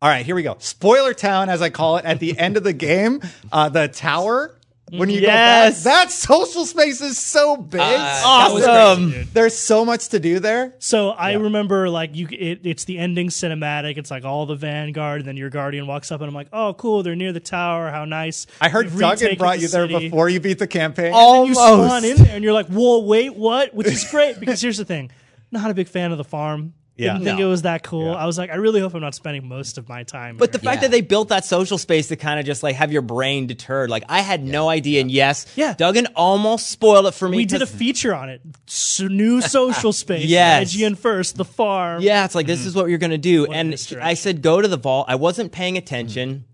[0.00, 0.56] All right, here we go.
[0.58, 3.20] Spoiler town, as I call it, at the end of the game,
[3.52, 4.58] uh, the tower.
[4.98, 5.84] When you Yes.
[5.84, 7.80] go back, that social space is so big.
[7.80, 9.10] Uh, Awesome.
[9.12, 9.28] crazy.
[9.32, 10.74] There's so much to do there.
[10.78, 13.96] So I remember like you, it, it's the ending cinematic.
[13.96, 16.74] It's like all the Vanguard, and then your Guardian walks up, and I'm like, oh,
[16.74, 17.90] cool, they're near the tower.
[17.90, 18.46] How nice.
[18.60, 19.98] I heard They've Duggan brought the you there city.
[20.10, 21.12] before you beat the campaign.
[21.14, 23.72] And you spawn in there, and you're like, whoa, wait, what?
[23.74, 25.10] Which is great because here's the thing:
[25.50, 26.74] not a big fan of the farm.
[26.94, 27.14] Yeah.
[27.14, 28.12] Didn't think it was that cool.
[28.14, 30.36] I was like, I really hope I'm not spending most of my time.
[30.36, 30.80] But the fact Yeah.
[30.82, 33.88] that they built that social space to kind of just like have your brain deterred,
[33.88, 35.00] like I had no idea.
[35.00, 35.72] And yes, Yeah.
[35.72, 37.38] Duggan almost spoiled it for me.
[37.38, 40.24] we did a feature on it, S- new social space.
[40.28, 40.74] Yes.
[40.74, 42.02] IGN first, the farm.
[42.02, 43.46] Yeah, it's like this is what you're gonna do.
[43.46, 43.96] What and.
[44.00, 45.06] I said go to the vault.
[45.08, 46.44] I wasn't paying attention.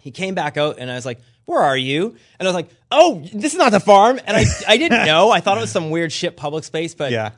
[0.00, 2.70] He came back out and I was like, "Where are you?" And I was like,
[2.90, 5.30] "Oh, this is not the farm." And I I didn't know.
[5.30, 7.32] I thought it was some weird shit public space, but Yeah.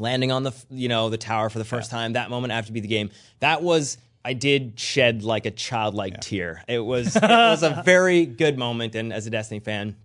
[0.00, 2.80] Landing on the you know the tower for the first time that moment after beat
[2.80, 3.10] the game
[3.40, 6.62] that was I did shed like a childlike tear.
[6.68, 9.96] It was it was a very good moment, and as a Destiny fan,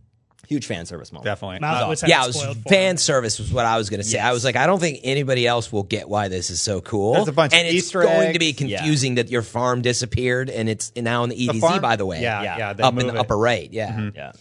[0.48, 1.26] huge fan service moment.
[1.26, 1.60] Definitely.
[1.60, 2.98] Miles Uh, Yeah, it it was fan him.
[2.98, 4.18] service was what I was going to say.
[4.20, 7.16] I was like, I don't think anybody else will get why this is so cool.
[7.16, 8.58] There's a bunch of and it's Easter going to be eggs.
[8.60, 11.60] confusing that your farm disappeared and it's now in the EDZ.
[11.60, 11.82] farm?
[11.82, 12.74] by the way, Yeah, Yeah.
[12.78, 12.88] yeah.
[12.88, 13.18] up in the it.
[13.18, 13.68] upper right.
[13.74, 14.32] Yeah, Yeah.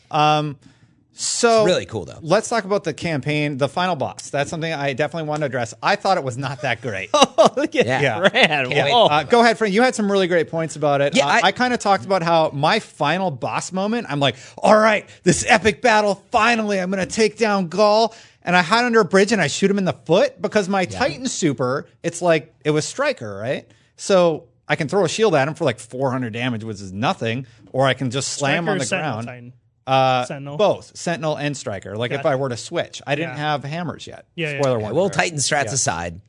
[1.17, 2.19] So really cool, though.
[2.23, 4.31] Let's talk about the campaign, the final boss.
[4.31, 5.73] That's something I definitely want to address.
[5.83, 7.11] I thought it was not that great.
[7.15, 8.19] oh, Look at Yeah.
[8.29, 8.33] Fran.
[8.33, 8.91] Can't wait.
[8.93, 9.07] Whoa.
[9.07, 9.73] Uh, go ahead, Fran.
[9.73, 11.15] You had some really great points about it.
[11.17, 14.07] Yeah, Uh, I- I, kind of talked about how my final boss moment.
[14.11, 16.17] I'm like, all right, this epic battle.
[16.33, 18.15] Finally, I'm going to take down Ghaul.
[18.43, 20.85] And I hide under a bridge and I shoot him in the foot because my
[20.85, 21.87] Titan super.
[22.03, 23.67] It's like it was Striker, right?
[23.97, 27.47] So I can throw a shield at him for like 400 damage, which is nothing,
[27.73, 29.27] or I can just slam Striker on the ground.
[29.29, 29.53] Titan?
[29.87, 30.57] Uh, Sentinel?
[30.57, 31.97] both Sentinel and Striker.
[31.97, 33.53] Like if I were to switch, I didn't Yeah.
[33.53, 34.25] have hammers yet.
[34.35, 34.85] Yeah, yeah, Spoiler yeah.
[34.85, 34.95] one.
[34.95, 36.21] Well, Titan strats aside,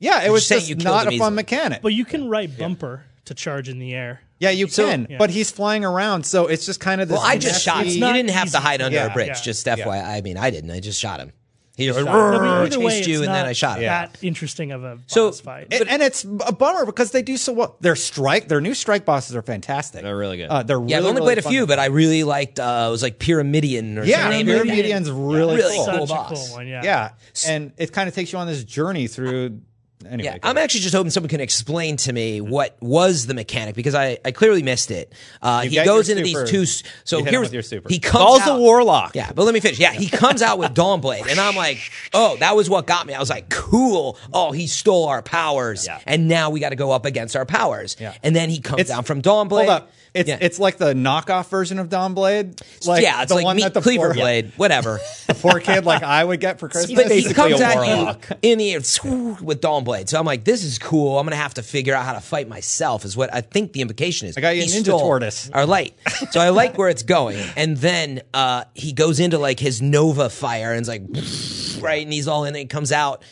[0.00, 1.82] Yeah, it was saying just you killed not him a fun mechanic.
[1.82, 4.20] But you can write bumper to charge in the air.
[4.40, 5.16] Yeah, you can, Yeah.
[5.18, 7.18] but he's flying around, so it's just kind of this.
[7.18, 7.84] well, I just shot him.
[7.86, 9.28] nasty- You not didn't have to hide under Yeah, a bridge.
[9.28, 9.34] yeah.
[9.42, 10.70] Just FYI, I mean, I didn't.
[10.70, 11.32] I just shot him.
[11.78, 12.12] He just No, but
[12.42, 13.84] either chased way, you, and then I shot him.
[13.84, 14.06] Yeah.
[14.06, 15.68] That interesting of a So- boss fight.
[15.70, 17.76] And, and it's a bummer because they do so well.
[17.80, 20.02] Their strike, their new strike bosses are fantastic.
[20.02, 20.48] They're really good.
[20.50, 22.58] Uh, they're Yeah, I've only really played a few, but I really liked.
[22.58, 24.44] Uh, it was like Pyramidion or Yeah, something.
[24.46, 24.66] Pyramidion.
[24.66, 25.84] Pyramidion's really, Really cool.
[25.84, 26.48] Such cool a boss.
[26.48, 26.82] cool one, yeah.
[26.82, 27.10] Yeah,
[27.46, 29.60] and it kind of takes you on this journey through.
[30.06, 33.74] Anyway, Yeah, I'm actually just hoping someone can explain to me what was the mechanic
[33.74, 35.12] because I, I clearly missed it.
[35.42, 36.44] Uh, You he goes your into super.
[36.46, 36.88] these two.
[37.04, 37.88] So You hit him here's with your super.
[37.88, 39.16] he comes out, a warlock.
[39.16, 39.78] Yeah, but let me finish.
[39.80, 41.78] Yeah, he comes out with Dawnblade, and I'm like,
[42.14, 43.14] oh, that was what got me.
[43.14, 44.16] I was like, cool.
[44.32, 45.98] Oh, he stole our powers, Yeah.
[46.06, 47.96] and now we got to go up against our powers.
[47.98, 48.14] Yeah.
[48.22, 49.48] And then he comes It's- down from Dawnblade.
[49.50, 49.92] Hold up.
[50.14, 50.38] It's Yeah.
[50.40, 52.60] it's like the knockoff version of Dawnblade.
[52.86, 55.00] Like yeah, it's the like one meat that the cleaver poor, blade, whatever.
[55.26, 56.96] the poor kid like I would get for Christmas.
[57.02, 58.78] But he comes a at you in the air
[59.42, 59.97] with Dawnblade.
[60.06, 61.18] So I'm like, this is cool.
[61.18, 63.04] I'm gonna have to figure out how to fight myself.
[63.06, 64.36] Is what I think the implication is.
[64.36, 65.48] I got you a He ninja stole tortoise.
[65.54, 65.94] Our light.
[66.32, 67.38] So I like where it's going.
[67.56, 72.12] And then uh, he goes into like his Nova fire and it's like, right, and
[72.12, 72.60] he's all in it.
[72.60, 73.22] and comes out.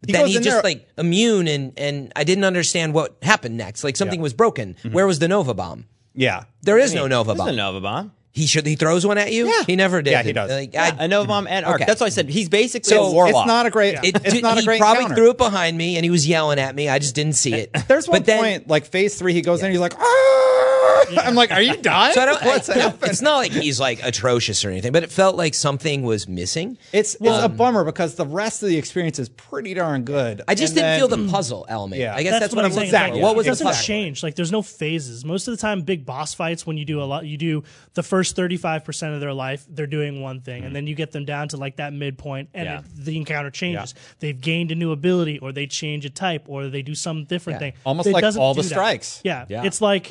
[0.00, 3.56] But He then he's just there- like immune, and and I didn't understand what happened
[3.56, 3.82] next.
[3.84, 4.24] Like something Yeah.
[4.24, 4.76] was broken.
[4.92, 5.86] Where was the Nova bomb?
[6.14, 7.48] yeah, There is no Nova bomb.
[7.48, 8.12] a Nova bomb.
[8.34, 8.66] He should.
[8.66, 9.46] He throws one at you.
[9.46, 9.62] Yeah.
[9.64, 10.10] He never did.
[10.10, 10.50] Yeah, he does.
[10.50, 11.76] Like, Yeah, I, I know Vom and Arc.
[11.76, 11.84] Okay.
[11.86, 13.44] That's why I said he's basically So, a warlock.
[13.44, 13.94] It's not a great.
[14.02, 14.64] it, it's not a great.
[14.64, 14.80] he great.
[14.80, 15.14] probably counter.
[15.14, 16.88] threw it behind me, and he was yelling at me.
[16.88, 17.70] I just didn't see it.
[17.86, 20.63] There's one but then, point, like phase three, he goes in, he's like, ah!
[21.18, 22.14] I'm like, are you dying?
[22.14, 22.42] So I don't.
[22.44, 26.02] What's I- it's not like he's like atrocious or anything, but it felt like something
[26.02, 26.78] was missing.
[26.92, 30.42] It's it's a um, bummer because the rest of the experience is pretty darn good.
[30.48, 32.00] I just And didn't then- feel the puzzle element.
[32.00, 32.14] Yeah.
[32.14, 32.90] I guess that's, what, I'm saying.
[32.92, 33.14] looking It's for.
[33.14, 33.84] like, What was it the doesn't puzzle?
[33.84, 34.22] change.
[34.22, 35.24] Like there's no phases.
[35.24, 37.62] Most of the time, big boss fights when you do a lot, you do
[37.94, 40.74] the first 35 percent of their life, they're doing one thing, and mm-hmm.
[40.74, 42.78] then you get them down to like that midpoint, and Yeah.
[42.80, 43.94] it, the encounter changes.
[44.20, 47.56] They've gained a new ability, or they change a type, or they do some different
[47.56, 47.70] Yeah.
[47.70, 47.72] thing.
[47.84, 48.68] Almost It like doesn't all the that.
[48.68, 49.20] strikes.
[49.24, 49.44] Yeah.
[49.48, 49.64] Yeah.
[49.64, 50.10] it's like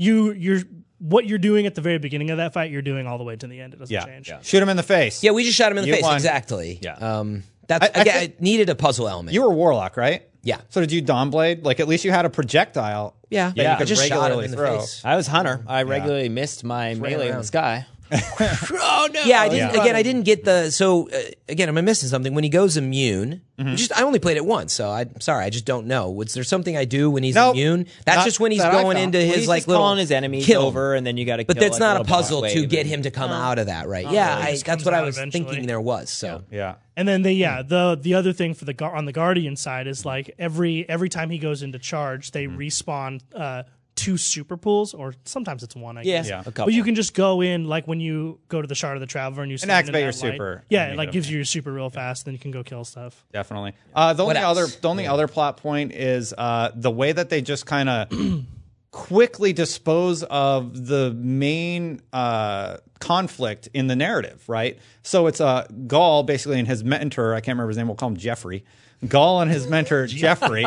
[0.00, 0.60] you you're
[0.98, 3.36] what you're doing at the very beginning of that fight, you're doing all the way
[3.36, 3.72] to the end.
[3.74, 4.04] It doesn't Yeah.
[4.04, 4.32] change.
[4.42, 5.22] Shoot him in the face.
[5.22, 6.02] Yeah, we just shot him in the You face.
[6.02, 6.14] won.
[6.16, 6.78] Exactly.
[6.82, 6.94] Yeah.
[6.94, 9.34] Um, that's I- I again, think- it needed a puzzle element.
[9.34, 10.22] You were Warlock, right?
[10.42, 10.58] Yeah.
[10.70, 11.64] So did you Dawnblade?
[11.64, 13.14] Like at least you had a projectile.
[13.30, 13.48] yeah.
[13.48, 13.72] that Yeah.
[13.72, 14.80] you could just shot him in the throw.
[14.80, 15.02] face.
[15.04, 15.62] I was Hunter.
[15.66, 17.40] I regularly missed my melee in around.
[17.42, 17.86] the sky.
[18.12, 19.22] Oh no!
[19.24, 19.74] Yeah, I didn't.
[19.74, 19.80] yeah.
[19.80, 20.70] Again, I didn't get the.
[20.70, 21.16] So uh,
[21.48, 22.34] again, am I missing something?
[22.34, 23.74] When he goes immune, Mm-hmm.
[23.74, 26.10] just I only played it once, so I'm sorry, I just don't know.
[26.10, 27.54] Was there something I do when he's Nope.
[27.56, 27.84] immune?
[28.06, 30.46] That's Not just when he's that going into his He's like little calling his enemies
[30.46, 30.68] kill 'em.
[30.68, 31.44] over, and then you got to.
[31.44, 34.10] But that's like, not a puzzle to get him to come out of that, right?
[34.10, 34.52] yeah, really.
[34.52, 35.44] I, that's what I was eventually.
[35.44, 36.08] thinking there was.
[36.08, 36.76] So Yeah.
[36.96, 40.06] And then the yeah the the other thing for the on the Guardian side is
[40.06, 43.64] like every every time he goes into charge, they respawn uh,
[44.00, 45.98] two super pools, or sometimes it's one.
[45.98, 46.28] I Yeah, guess.
[46.28, 46.40] Yeah.
[46.40, 46.72] a But couple.
[46.72, 49.42] you can just go in like when you go to the Shard of the Traveler
[49.42, 50.32] and you stand in activate your that light.
[50.32, 52.24] super, Yeah, it like gives you your super real fast.
[52.24, 53.24] Then you can go kill stuff.
[53.32, 53.74] Definitely.
[53.94, 54.58] Uh, the What only else?
[54.58, 58.08] other the only other plot point is uh, the way that they just kind of
[58.90, 64.78] quickly dispose of the main uh, conflict in the narrative, right?
[65.02, 67.34] So it's uh, Ghaul basically and his mentor.
[67.34, 67.86] I can't remember his name.
[67.86, 68.64] We'll call him Jeffrey.
[69.04, 70.66] Ghaul and his mentor Jeffrey,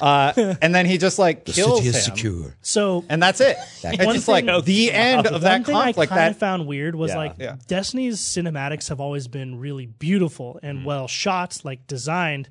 [0.00, 2.56] uh, and then he just like kills him, secure.
[2.62, 3.56] So and that's it.
[3.82, 6.12] It's One just like thing- the end of that one thing conflict.
[6.12, 7.16] I kind That of found weird was Yeah.
[7.18, 7.56] like Yeah.
[7.66, 10.86] Destiny's cinematics have always been really beautiful and Mm-hmm.
[10.86, 12.48] well shot, like designed.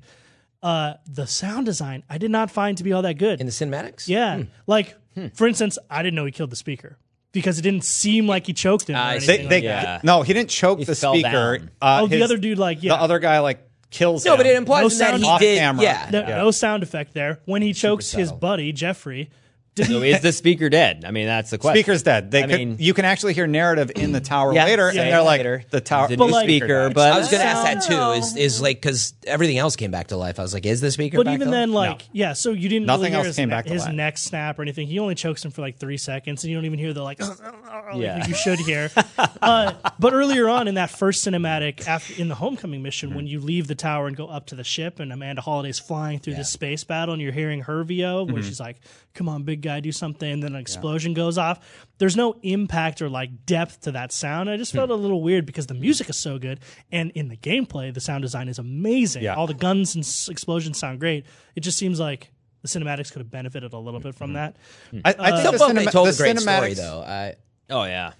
[0.62, 3.40] Uh, the sound design I did not find to be all that good.
[3.40, 4.44] in the cinematics, Yeah.
[4.66, 4.94] Like,
[5.34, 6.96] for instance, I didn't know he killed the speaker
[7.32, 8.96] because it didn't seem like he choked him.
[8.96, 9.82] Or I anything they, like they that.
[9.84, 10.00] Yeah.
[10.04, 11.58] no, he didn't choke He the fell speaker.
[11.58, 11.70] down.
[11.82, 12.94] Uh, Oh, the his- other dude, like, yeah.
[12.96, 13.58] the other guy like
[13.94, 14.38] kills no, him.
[14.38, 15.58] but it implies No that sound he did.
[15.58, 15.82] camera.
[15.84, 16.36] Yeah, No, Yeah.
[16.38, 17.38] no sound effect there.
[17.44, 19.30] When he chokes his buddy, Jeffrey,
[19.84, 21.04] So is the speaker dead?
[21.04, 21.82] I mean, that's the question.
[21.82, 22.30] Speaker's dead.
[22.30, 22.56] They I could.
[22.58, 25.38] mean- you can actually hear narrative in the tower Yeah, later, yeah, and they're like
[25.40, 25.64] later.
[25.70, 26.06] the tower.
[26.08, 28.20] The new like- speaker, but I was going to ask that too.
[28.20, 30.38] Is is like because everything else came back to life.
[30.38, 31.16] I was like, is the speaker?
[31.18, 31.90] But back even to then, life?
[31.98, 33.86] like, yeah, so you didn't Nothing really hear else his, came ne- back to his
[33.86, 34.86] neck neck snap or anything.
[34.86, 37.18] He only chokes him for like three seconds, and you don't even hear the like,
[37.94, 38.18] Yeah.
[38.18, 38.90] like you should hear.
[39.42, 43.40] uh, but earlier on in that first cinematic, after in the homecoming mission, when you
[43.40, 46.50] leave the tower and go up to the ship, and Amanda Holliday's flying through this
[46.50, 48.76] space battle, and you're hearing her VO where she's like,
[49.14, 51.58] "Come on, big guy, do something," and then an explosion goes off.
[51.98, 54.48] There's no impact or like depth to that sound.
[54.48, 54.78] I just hmm.
[54.78, 56.60] felt a little weird because the music is so good,
[56.92, 59.24] and in the gameplay, the sound design is amazing.
[59.24, 59.34] Yeah.
[59.34, 61.26] All the guns and s- explosions sound great.
[61.56, 62.30] It just seems like
[62.62, 64.36] the cinematics could have benefited a little bit from hmm.
[64.36, 64.56] that.
[65.04, 67.02] I, I think Still the, felt they told the a great story though.
[67.06, 67.34] I,
[67.70, 68.12] oh yeah,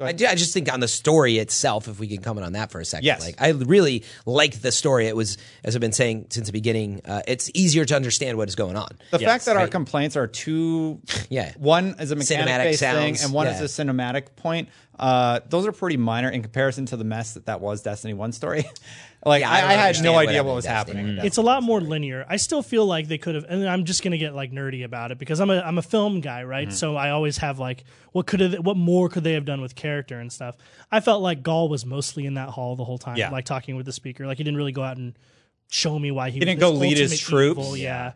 [0.00, 2.70] I, do- I just think on the story itself, if we can comment on that
[2.70, 3.20] for a second, Yes.
[3.20, 5.06] like I really like the story.
[5.06, 8.48] It was, as I've been saying since the beginning, uh, it's easier to understand what
[8.48, 8.88] is going on.
[9.10, 11.52] The fact that our complaints are two, Yeah.
[11.58, 13.60] one is a mechanic based thing, and one yeah.
[13.62, 14.68] is a cinematic point.
[14.98, 18.32] Uh, those are pretty minor in comparison to the mess that that was Destiny One
[18.32, 18.64] story.
[19.24, 20.96] like Yeah, I, don't I had no idea what was Destiny.
[20.96, 21.16] happening.
[21.16, 22.24] That's- it's a lot more linear.
[22.28, 25.10] I still feel like they could have, and I'm just gonna get like nerdy about
[25.12, 26.68] it because I'm a I'm a film guy, right?
[26.68, 26.74] Mm-hmm.
[26.76, 29.74] So I always have like, what could have, what more could they have done with
[29.74, 30.56] character and stuff?
[30.90, 33.30] I felt like Ghaul was mostly in that hall the whole time, Yeah.
[33.30, 34.26] like talking with the speaker.
[34.26, 35.14] Like he didn't really go out and
[35.72, 37.60] show me why he, didn't was go lead his ultimate troops.
[37.60, 38.12] evil, Yeah,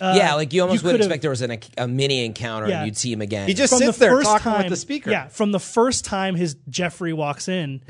[0.00, 2.78] yeah, like you almost would expect there was an, a mini encounter Yeah.
[2.78, 3.48] and you'd see him again.
[3.48, 5.10] He just from the sits there talking time with the speaker.
[5.10, 7.80] Yeah, from the first time his Jeffrey walks in,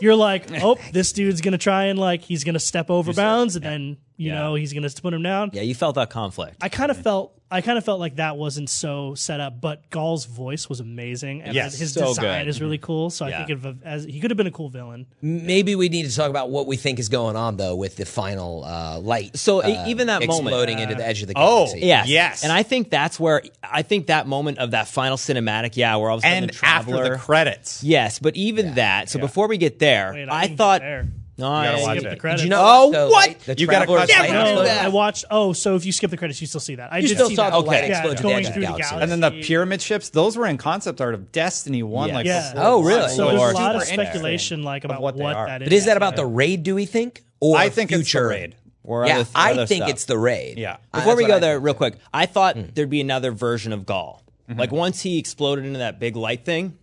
[0.00, 3.64] you're like, oh, this dude's gonna try and like he's gonna step over bounds, and
[3.64, 4.40] then you Yeah.
[4.40, 5.50] know he's gonna put him down.
[5.54, 5.62] yeah.
[5.62, 6.56] You felt that conflict.
[6.62, 9.88] I kind of felt I kind of felt like that wasn't so set up, but
[9.88, 12.48] Ghaul's voice was amazing, and Yes, his so design good.
[12.50, 13.08] is really cool.
[13.08, 13.40] So Yeah.
[13.40, 15.06] I think of as he could have been a cool villain.
[15.22, 18.04] Maybe we need to talk about what we think is going on though with the
[18.04, 19.38] final uh, light.
[19.38, 21.86] So, e- uh, even that moment- exploding into the edge of the Oh, galaxy.
[21.86, 22.08] Yes.
[22.08, 22.42] Yes.
[22.44, 26.10] And I think that's where I think that moment of that final cinematic, yeah, where
[26.10, 29.08] all of a sudden and the traveler, after the credits, yes, but even that.
[29.08, 31.08] So before we get there, Wait, I, didn't get thought there.
[31.38, 32.10] No, gotta I, watch it.
[32.10, 32.42] the credits.
[32.42, 32.60] Did you know?
[32.62, 33.12] Oh, the what?
[33.12, 34.82] light- the You gotta traveler's cut light that.
[34.82, 34.86] No.
[34.86, 35.24] I watched.
[35.30, 36.92] Oh, so if you skip the credits, you still see that.
[36.92, 37.52] I You did still see saw that.
[37.52, 38.90] the light yeah, explode to the going through the the galaxy.
[38.90, 39.02] galaxy.
[39.02, 42.08] and then the pyramid ships, those were in concept art of Destiny One.
[42.08, 42.14] Yeah.
[42.16, 42.52] Like Yeah.
[42.56, 43.08] Oh, really?
[43.10, 45.46] So Or there's a lot of speculation, like about what what, they are.
[45.46, 45.66] that is.
[45.66, 46.64] But is that about the raid?
[46.64, 47.22] Do we think?
[47.40, 48.56] Or I think it's the future raid.
[48.82, 49.90] or Yeah, other, I other think stuff.
[49.90, 50.58] it's the raid.
[50.58, 50.78] Yeah.
[50.92, 52.62] Before that's we go there, real quick, I thought hmm.
[52.74, 54.22] there'd be another version of Ghaul.
[54.50, 54.58] Mm-hmm.
[54.58, 56.76] Like once he exploded into that big light thing,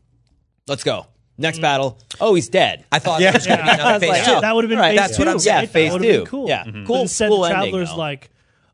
[0.68, 1.08] let's go.
[1.38, 2.86] Next battle, oh, he's dead.
[2.92, 3.76] I thought it was going to be Yeah.
[3.76, 4.42] another phase like, two.
[4.42, 4.98] that would have been right.
[4.98, 5.62] phase That's what I'm saying.
[5.64, 6.30] Yeah, phase that would have been two.
[6.30, 6.48] cool.
[6.48, 6.64] Yeah.
[6.66, 7.96] But Cool- instead, cool the ending, traveler's though.
[7.98, 8.30] like,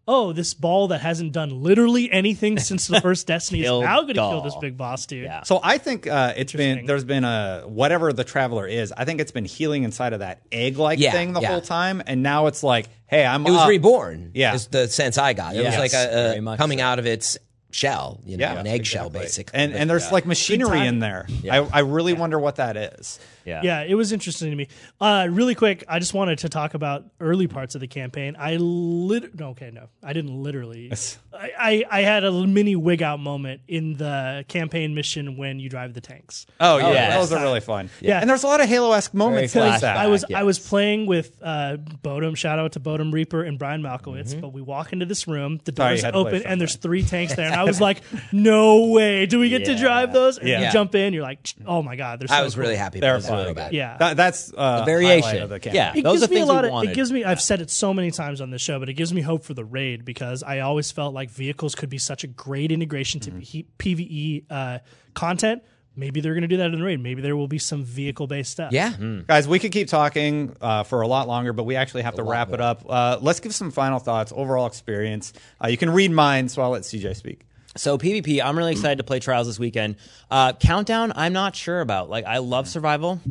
[0.08, 4.08] oh, this ball that hasn't done literally anything since the first Destiny is now going
[4.10, 5.24] to kill this big boss dude.
[5.24, 5.41] Yeah.
[5.43, 8.91] So I think uh, it's been there's been a whatever the traveler is.
[8.95, 11.47] I think it's been healing inside of that egg-like Yeah, thing the yeah.
[11.47, 13.45] whole time, and now it's like, hey, I'm.
[13.47, 13.69] It was up.
[13.69, 14.32] reborn.
[14.36, 14.54] Yeah.
[14.54, 15.56] is the sense I got.
[15.56, 16.86] It Yes, was like a, a coming so.
[16.86, 17.38] out of its
[17.71, 19.25] shell, you know, Yeah, an eggshell exactly.
[19.25, 19.60] basically.
[19.60, 21.25] And and there's like machinery in there.
[21.41, 21.62] Yeah.
[21.71, 23.19] I, I really wonder what that is.
[23.45, 23.62] Yeah.
[23.63, 24.67] Yeah, it was interesting to me.
[24.99, 28.36] Uh, really quick, I just wanted to talk about early parts of the campaign.
[28.38, 29.38] I lit.
[29.39, 30.91] No, okay, no, I didn't literally.
[31.34, 35.69] I, I, I had a mini wig out moment in the campaign mission when you
[35.69, 36.45] drive the tanks.
[36.60, 37.17] Oh yeah, yeah.
[37.17, 37.89] those are really fun.
[37.99, 38.19] Yeah.
[38.19, 39.97] and there's a lot of Halo-esque moments Very like that.
[39.97, 40.39] I was yes.
[40.39, 42.36] I was playing with uh, Bodum.
[42.36, 44.32] Shout out to Bodum Reaper and Brian Malkowitz.
[44.32, 44.41] Mm-hmm.
[44.41, 47.04] But we walk into this room, the doors had to play open, and there's three
[47.04, 48.01] tanks there, and I was like,
[48.32, 49.25] "No way!
[49.25, 50.65] Do we get to drive those?" And Yeah.
[50.67, 52.62] you jump in, you're like, "Oh my god!" They're so I was cool.
[52.63, 52.99] really happy.
[52.99, 53.74] They're about that fun.
[53.74, 55.41] Yeah, That, that's uh, variation.
[55.44, 55.76] Of the campaign.
[55.76, 55.94] Yeah.
[55.96, 56.74] it Those gives are me a things lot we of.
[56.74, 56.91] wanted.
[56.91, 57.24] It gives me.
[57.24, 59.54] I've said it so many times on this show, but it gives me hope for
[59.54, 63.32] the raid because I always felt like vehicles could be such a great integration to
[63.32, 64.80] P- PVE uh,
[65.13, 65.63] content.
[65.94, 67.02] Maybe they're going to do that in the raid.
[67.02, 68.72] Maybe there will be some vehicle based stuff.
[68.72, 68.94] Yeah.
[69.28, 72.24] Guys, we could keep talking uh, for a lot longer, but we actually have to
[72.24, 72.86] lot wrap it up.
[72.88, 75.34] Uh, let's give some final thoughts, overall experience.
[75.62, 77.41] Uh, you can read mine, so I'll let CJ speak.
[77.77, 79.95] So PvP, I'm really excited to play Trials this weekend.
[80.29, 82.10] Uh, Countdown, I'm not sure about.
[82.10, 83.21] Like, I love survival.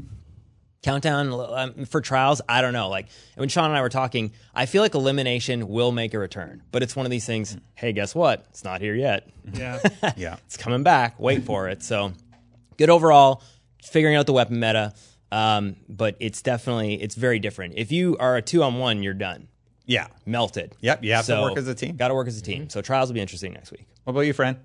[0.83, 2.89] Countdown um, for Trials, I don't know.
[2.89, 6.63] Like when Sean and I were talking, I feel like elimination will make a return,
[6.73, 7.55] but it's one of these things.
[7.75, 8.47] Hey, guess what?
[8.49, 9.29] It's not here yet.
[9.53, 9.79] yeah.
[10.17, 10.37] Yeah.
[10.47, 11.21] It's coming back.
[11.21, 11.83] Wait for it.
[11.83, 12.13] So
[12.79, 13.43] good overall.
[13.83, 14.95] Figuring out the weapon meta,
[15.33, 17.75] um, but it's definitely it's very different.
[17.77, 19.49] If you are a two on one, you're done.
[19.91, 20.07] Yeah.
[20.25, 20.77] Melted.
[20.81, 21.97] Yep, you have to work as a team.
[21.97, 22.63] Got to work as a team.
[22.63, 22.69] Mm-hmm.
[22.69, 23.89] So trials will be interesting next week.
[24.05, 24.57] What about you, Fran?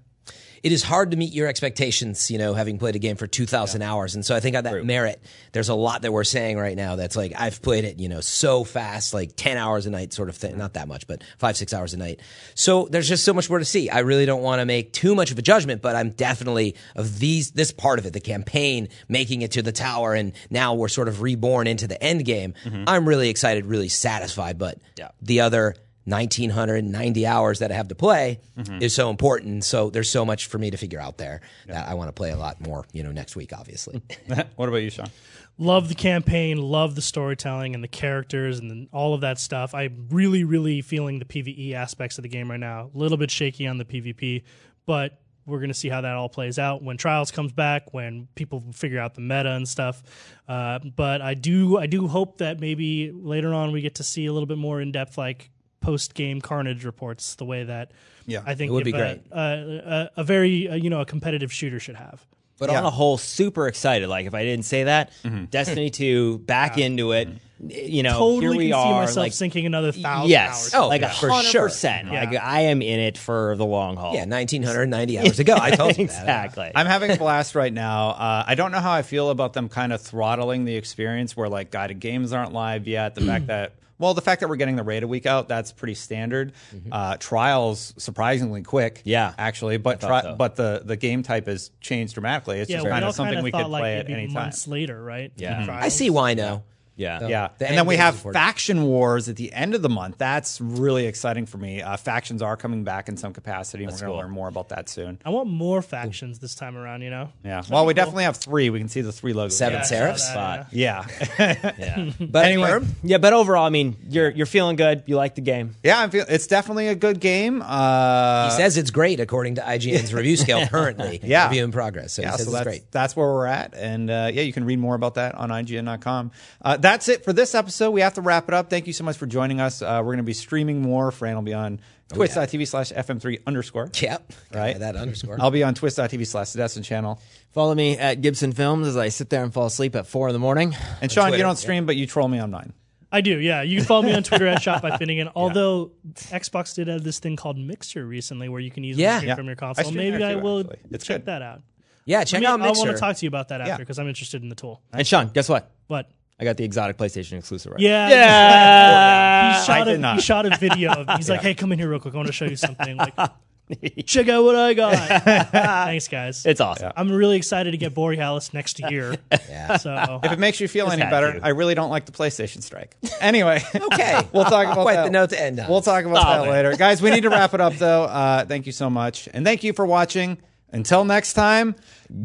[0.65, 3.84] It is hard to meet your expectations, you know, having played a game for 2,000
[3.84, 4.15] hours.
[4.15, 6.95] And so I think on that merit, there's a lot that we're saying right now
[6.95, 10.28] that's like, I've played it, you know, so fast, like 10 hours a night sort
[10.28, 10.54] of thing.
[10.54, 10.60] Mm-hmm.
[10.62, 12.19] Not that much, but five, six hours a night.
[12.56, 13.91] So there's just so much more to see.
[13.91, 17.19] I really don't want to make too much of a judgment, but I'm definitely of
[17.19, 20.88] these, this part of it, the campaign, making it to the tower, and now we're
[20.88, 22.56] sort of reborn into the end game.
[22.63, 22.86] Mm-hmm.
[22.88, 25.10] I'm really excited, really satisfied, but Yeah.
[25.21, 28.81] the other 1990 hours that I have to play Mm-hmm.
[28.81, 29.63] is so important.
[29.65, 32.31] So there's so much for me to figure out there that I want to play
[32.31, 34.01] a lot more, you know, next week, obviously.
[34.55, 35.09] what about you, Sean?
[35.57, 39.73] love the campaign, love the storytelling and the characters and then all of that stuff.
[39.73, 42.89] I'm really, really feeling the PVE aspects of the game right now.
[42.93, 44.43] A little bit shaky on the PvP,
[44.85, 48.27] but we're going to see how that all plays out when Trials comes back, when
[48.35, 50.01] people figure out the meta and stuff.
[50.47, 54.25] Uh, but I do, I do hope that maybe later on we get to see
[54.25, 55.51] a little bit more in depth, like
[55.86, 57.91] post game Carnage reports, the way that
[58.26, 59.21] Yeah, I think it would if be a- great.
[59.32, 62.26] A, a, a very uh, you know a competitive shooter should have.
[62.58, 62.80] But Yeah.
[62.80, 64.08] on a whole, super excited.
[64.08, 65.12] Like if I didn't say that,
[65.52, 67.28] Destiny 2, back into it.
[67.67, 69.02] You know, Totally here we can see are.
[69.02, 70.84] myself like sinking another thousand yes, hours.
[70.84, 71.63] Oh, like a yeah, for hundred sure.
[71.63, 72.10] percent.
[72.12, 72.24] Yeah.
[72.26, 74.13] Like I am in it for the long haul.
[74.13, 75.56] yeah, 1990 hours ago.
[75.60, 76.19] I told you that.
[76.21, 76.71] exactly.
[76.76, 78.10] I'm having a blast right now.
[78.10, 81.48] Uh, I don't know how I feel about them kind of throttling the experience where
[81.48, 83.15] like guided games aren't live yet.
[83.15, 85.71] The fact that well, the fact that we're getting the raid a week out, that's
[85.71, 86.53] pretty standard.
[86.91, 89.01] Uh, trials surprisingly quick.
[89.05, 89.34] Yeah.
[89.38, 90.36] actually, but tri- so.
[90.36, 92.60] but the the game type has changed dramatically.
[92.60, 94.08] It's Yeah, just we kind all of something kinda we could like play it'd at
[94.08, 94.34] be any time.
[94.34, 95.31] months later, right?
[95.38, 95.62] Yeah.
[95.65, 95.69] Mhm.
[95.69, 96.63] I see why now.
[96.95, 97.27] Yeah.
[97.27, 100.17] Yeah, The and then we have faction wars at the end of the month.
[100.17, 101.81] That's really exciting for me.
[101.81, 104.17] Uh, factions are coming back in some capacity, and we're going to cool.
[104.17, 105.19] learn more about that soon.
[105.25, 107.01] I want more factions this time around.
[107.01, 107.29] You know.
[107.43, 107.63] Yeah.
[107.69, 108.69] Well, we definitely have three.
[108.69, 109.58] We can see the three logos.
[109.58, 110.34] Seven Yeah, I Seraphs.
[110.34, 111.05] that, Yeah.
[111.39, 112.12] Yeah.
[112.19, 112.71] But Anyway.
[112.71, 115.03] anyway, yeah, but overall, I mean, you're you're feeling good.
[115.05, 115.75] You like the game.
[115.84, 117.62] Yeah, I feel it's definitely a good game.
[117.62, 121.19] Uh, he says it's great according to IGN's review scale currently.
[121.23, 121.47] Yeah.
[121.47, 122.13] Review in progress.
[122.13, 122.91] So yeah, he says so it's that's, great.
[122.91, 123.73] that's where we're at.
[123.75, 126.31] And uh, yeah, you can read more about that on IGN.com.
[126.62, 127.91] Uh, that's it for this episode.
[127.91, 128.69] We have to wrap it up.
[128.69, 129.82] Thank you so much for joining us.
[129.82, 131.12] Uh, we're going to be streaming more.
[131.12, 131.80] Fran will be on
[132.13, 133.89] twitch.tv slash FM3 underscore.
[134.00, 134.34] Yep.
[134.54, 134.78] Right.
[134.80, 135.38] That underscore.
[135.39, 137.19] I'll be on twitch.tv slash the Destin channel.
[137.52, 140.34] Follow me at Gibson Films as I sit there and fall asleep at four in
[140.34, 140.76] the morning.
[141.02, 142.74] And Sean, you don't stream, but you troll me on mine.
[143.12, 143.39] I do.
[143.39, 145.30] Yeah, you can follow me on Twitter at Shop by Finnegan.
[145.36, 149.17] Although Xbox did have this thing called Mixer recently, where you can easily Yeah.
[149.17, 149.36] stream Yeah.
[149.36, 149.86] from your console.
[149.86, 150.80] stream Maybe there I will actually.
[150.91, 151.26] It's check good.
[151.28, 151.62] that out.
[152.06, 152.82] yeah, I, check mean, out Mixer.
[152.82, 153.78] I want to talk to you about that after Yeah.
[153.78, 154.82] because I'm interested in the tool.
[154.91, 155.71] And Sean, guess what?
[155.88, 157.82] But I got the exotic PlayStation exclusive right.
[157.82, 159.60] yeah, Yeah.
[159.60, 160.15] he shot I a did not.
[160.15, 161.13] he shot a video of me.
[161.17, 162.13] He's like, "Hey, come in here real quick.
[162.13, 163.13] I want to show you something." Like,
[164.06, 164.95] check out what I got.
[165.52, 166.45] Thanks, guys.
[166.45, 166.91] It's awesome.
[166.95, 169.15] I'm really excited to get Borealis next year.
[169.50, 169.78] Yeah.
[169.78, 171.46] So If it makes you feel any better, to.
[171.46, 172.96] I really don't like the PlayStation Strike.
[173.21, 174.21] Anyway, Okay.
[174.33, 175.04] we'll talk about Quite that.
[175.06, 175.69] the note to end on.
[175.69, 176.52] We'll talk about Oh, that man.
[176.52, 176.75] later.
[176.75, 178.04] Guys, we need to wrap it up, though.
[178.04, 179.27] Uh, thank you so much.
[179.33, 180.38] And thank you for watching.
[180.71, 181.75] Until next time,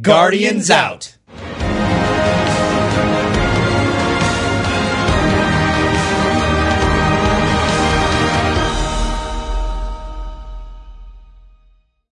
[0.03, 1.17] Guardians out.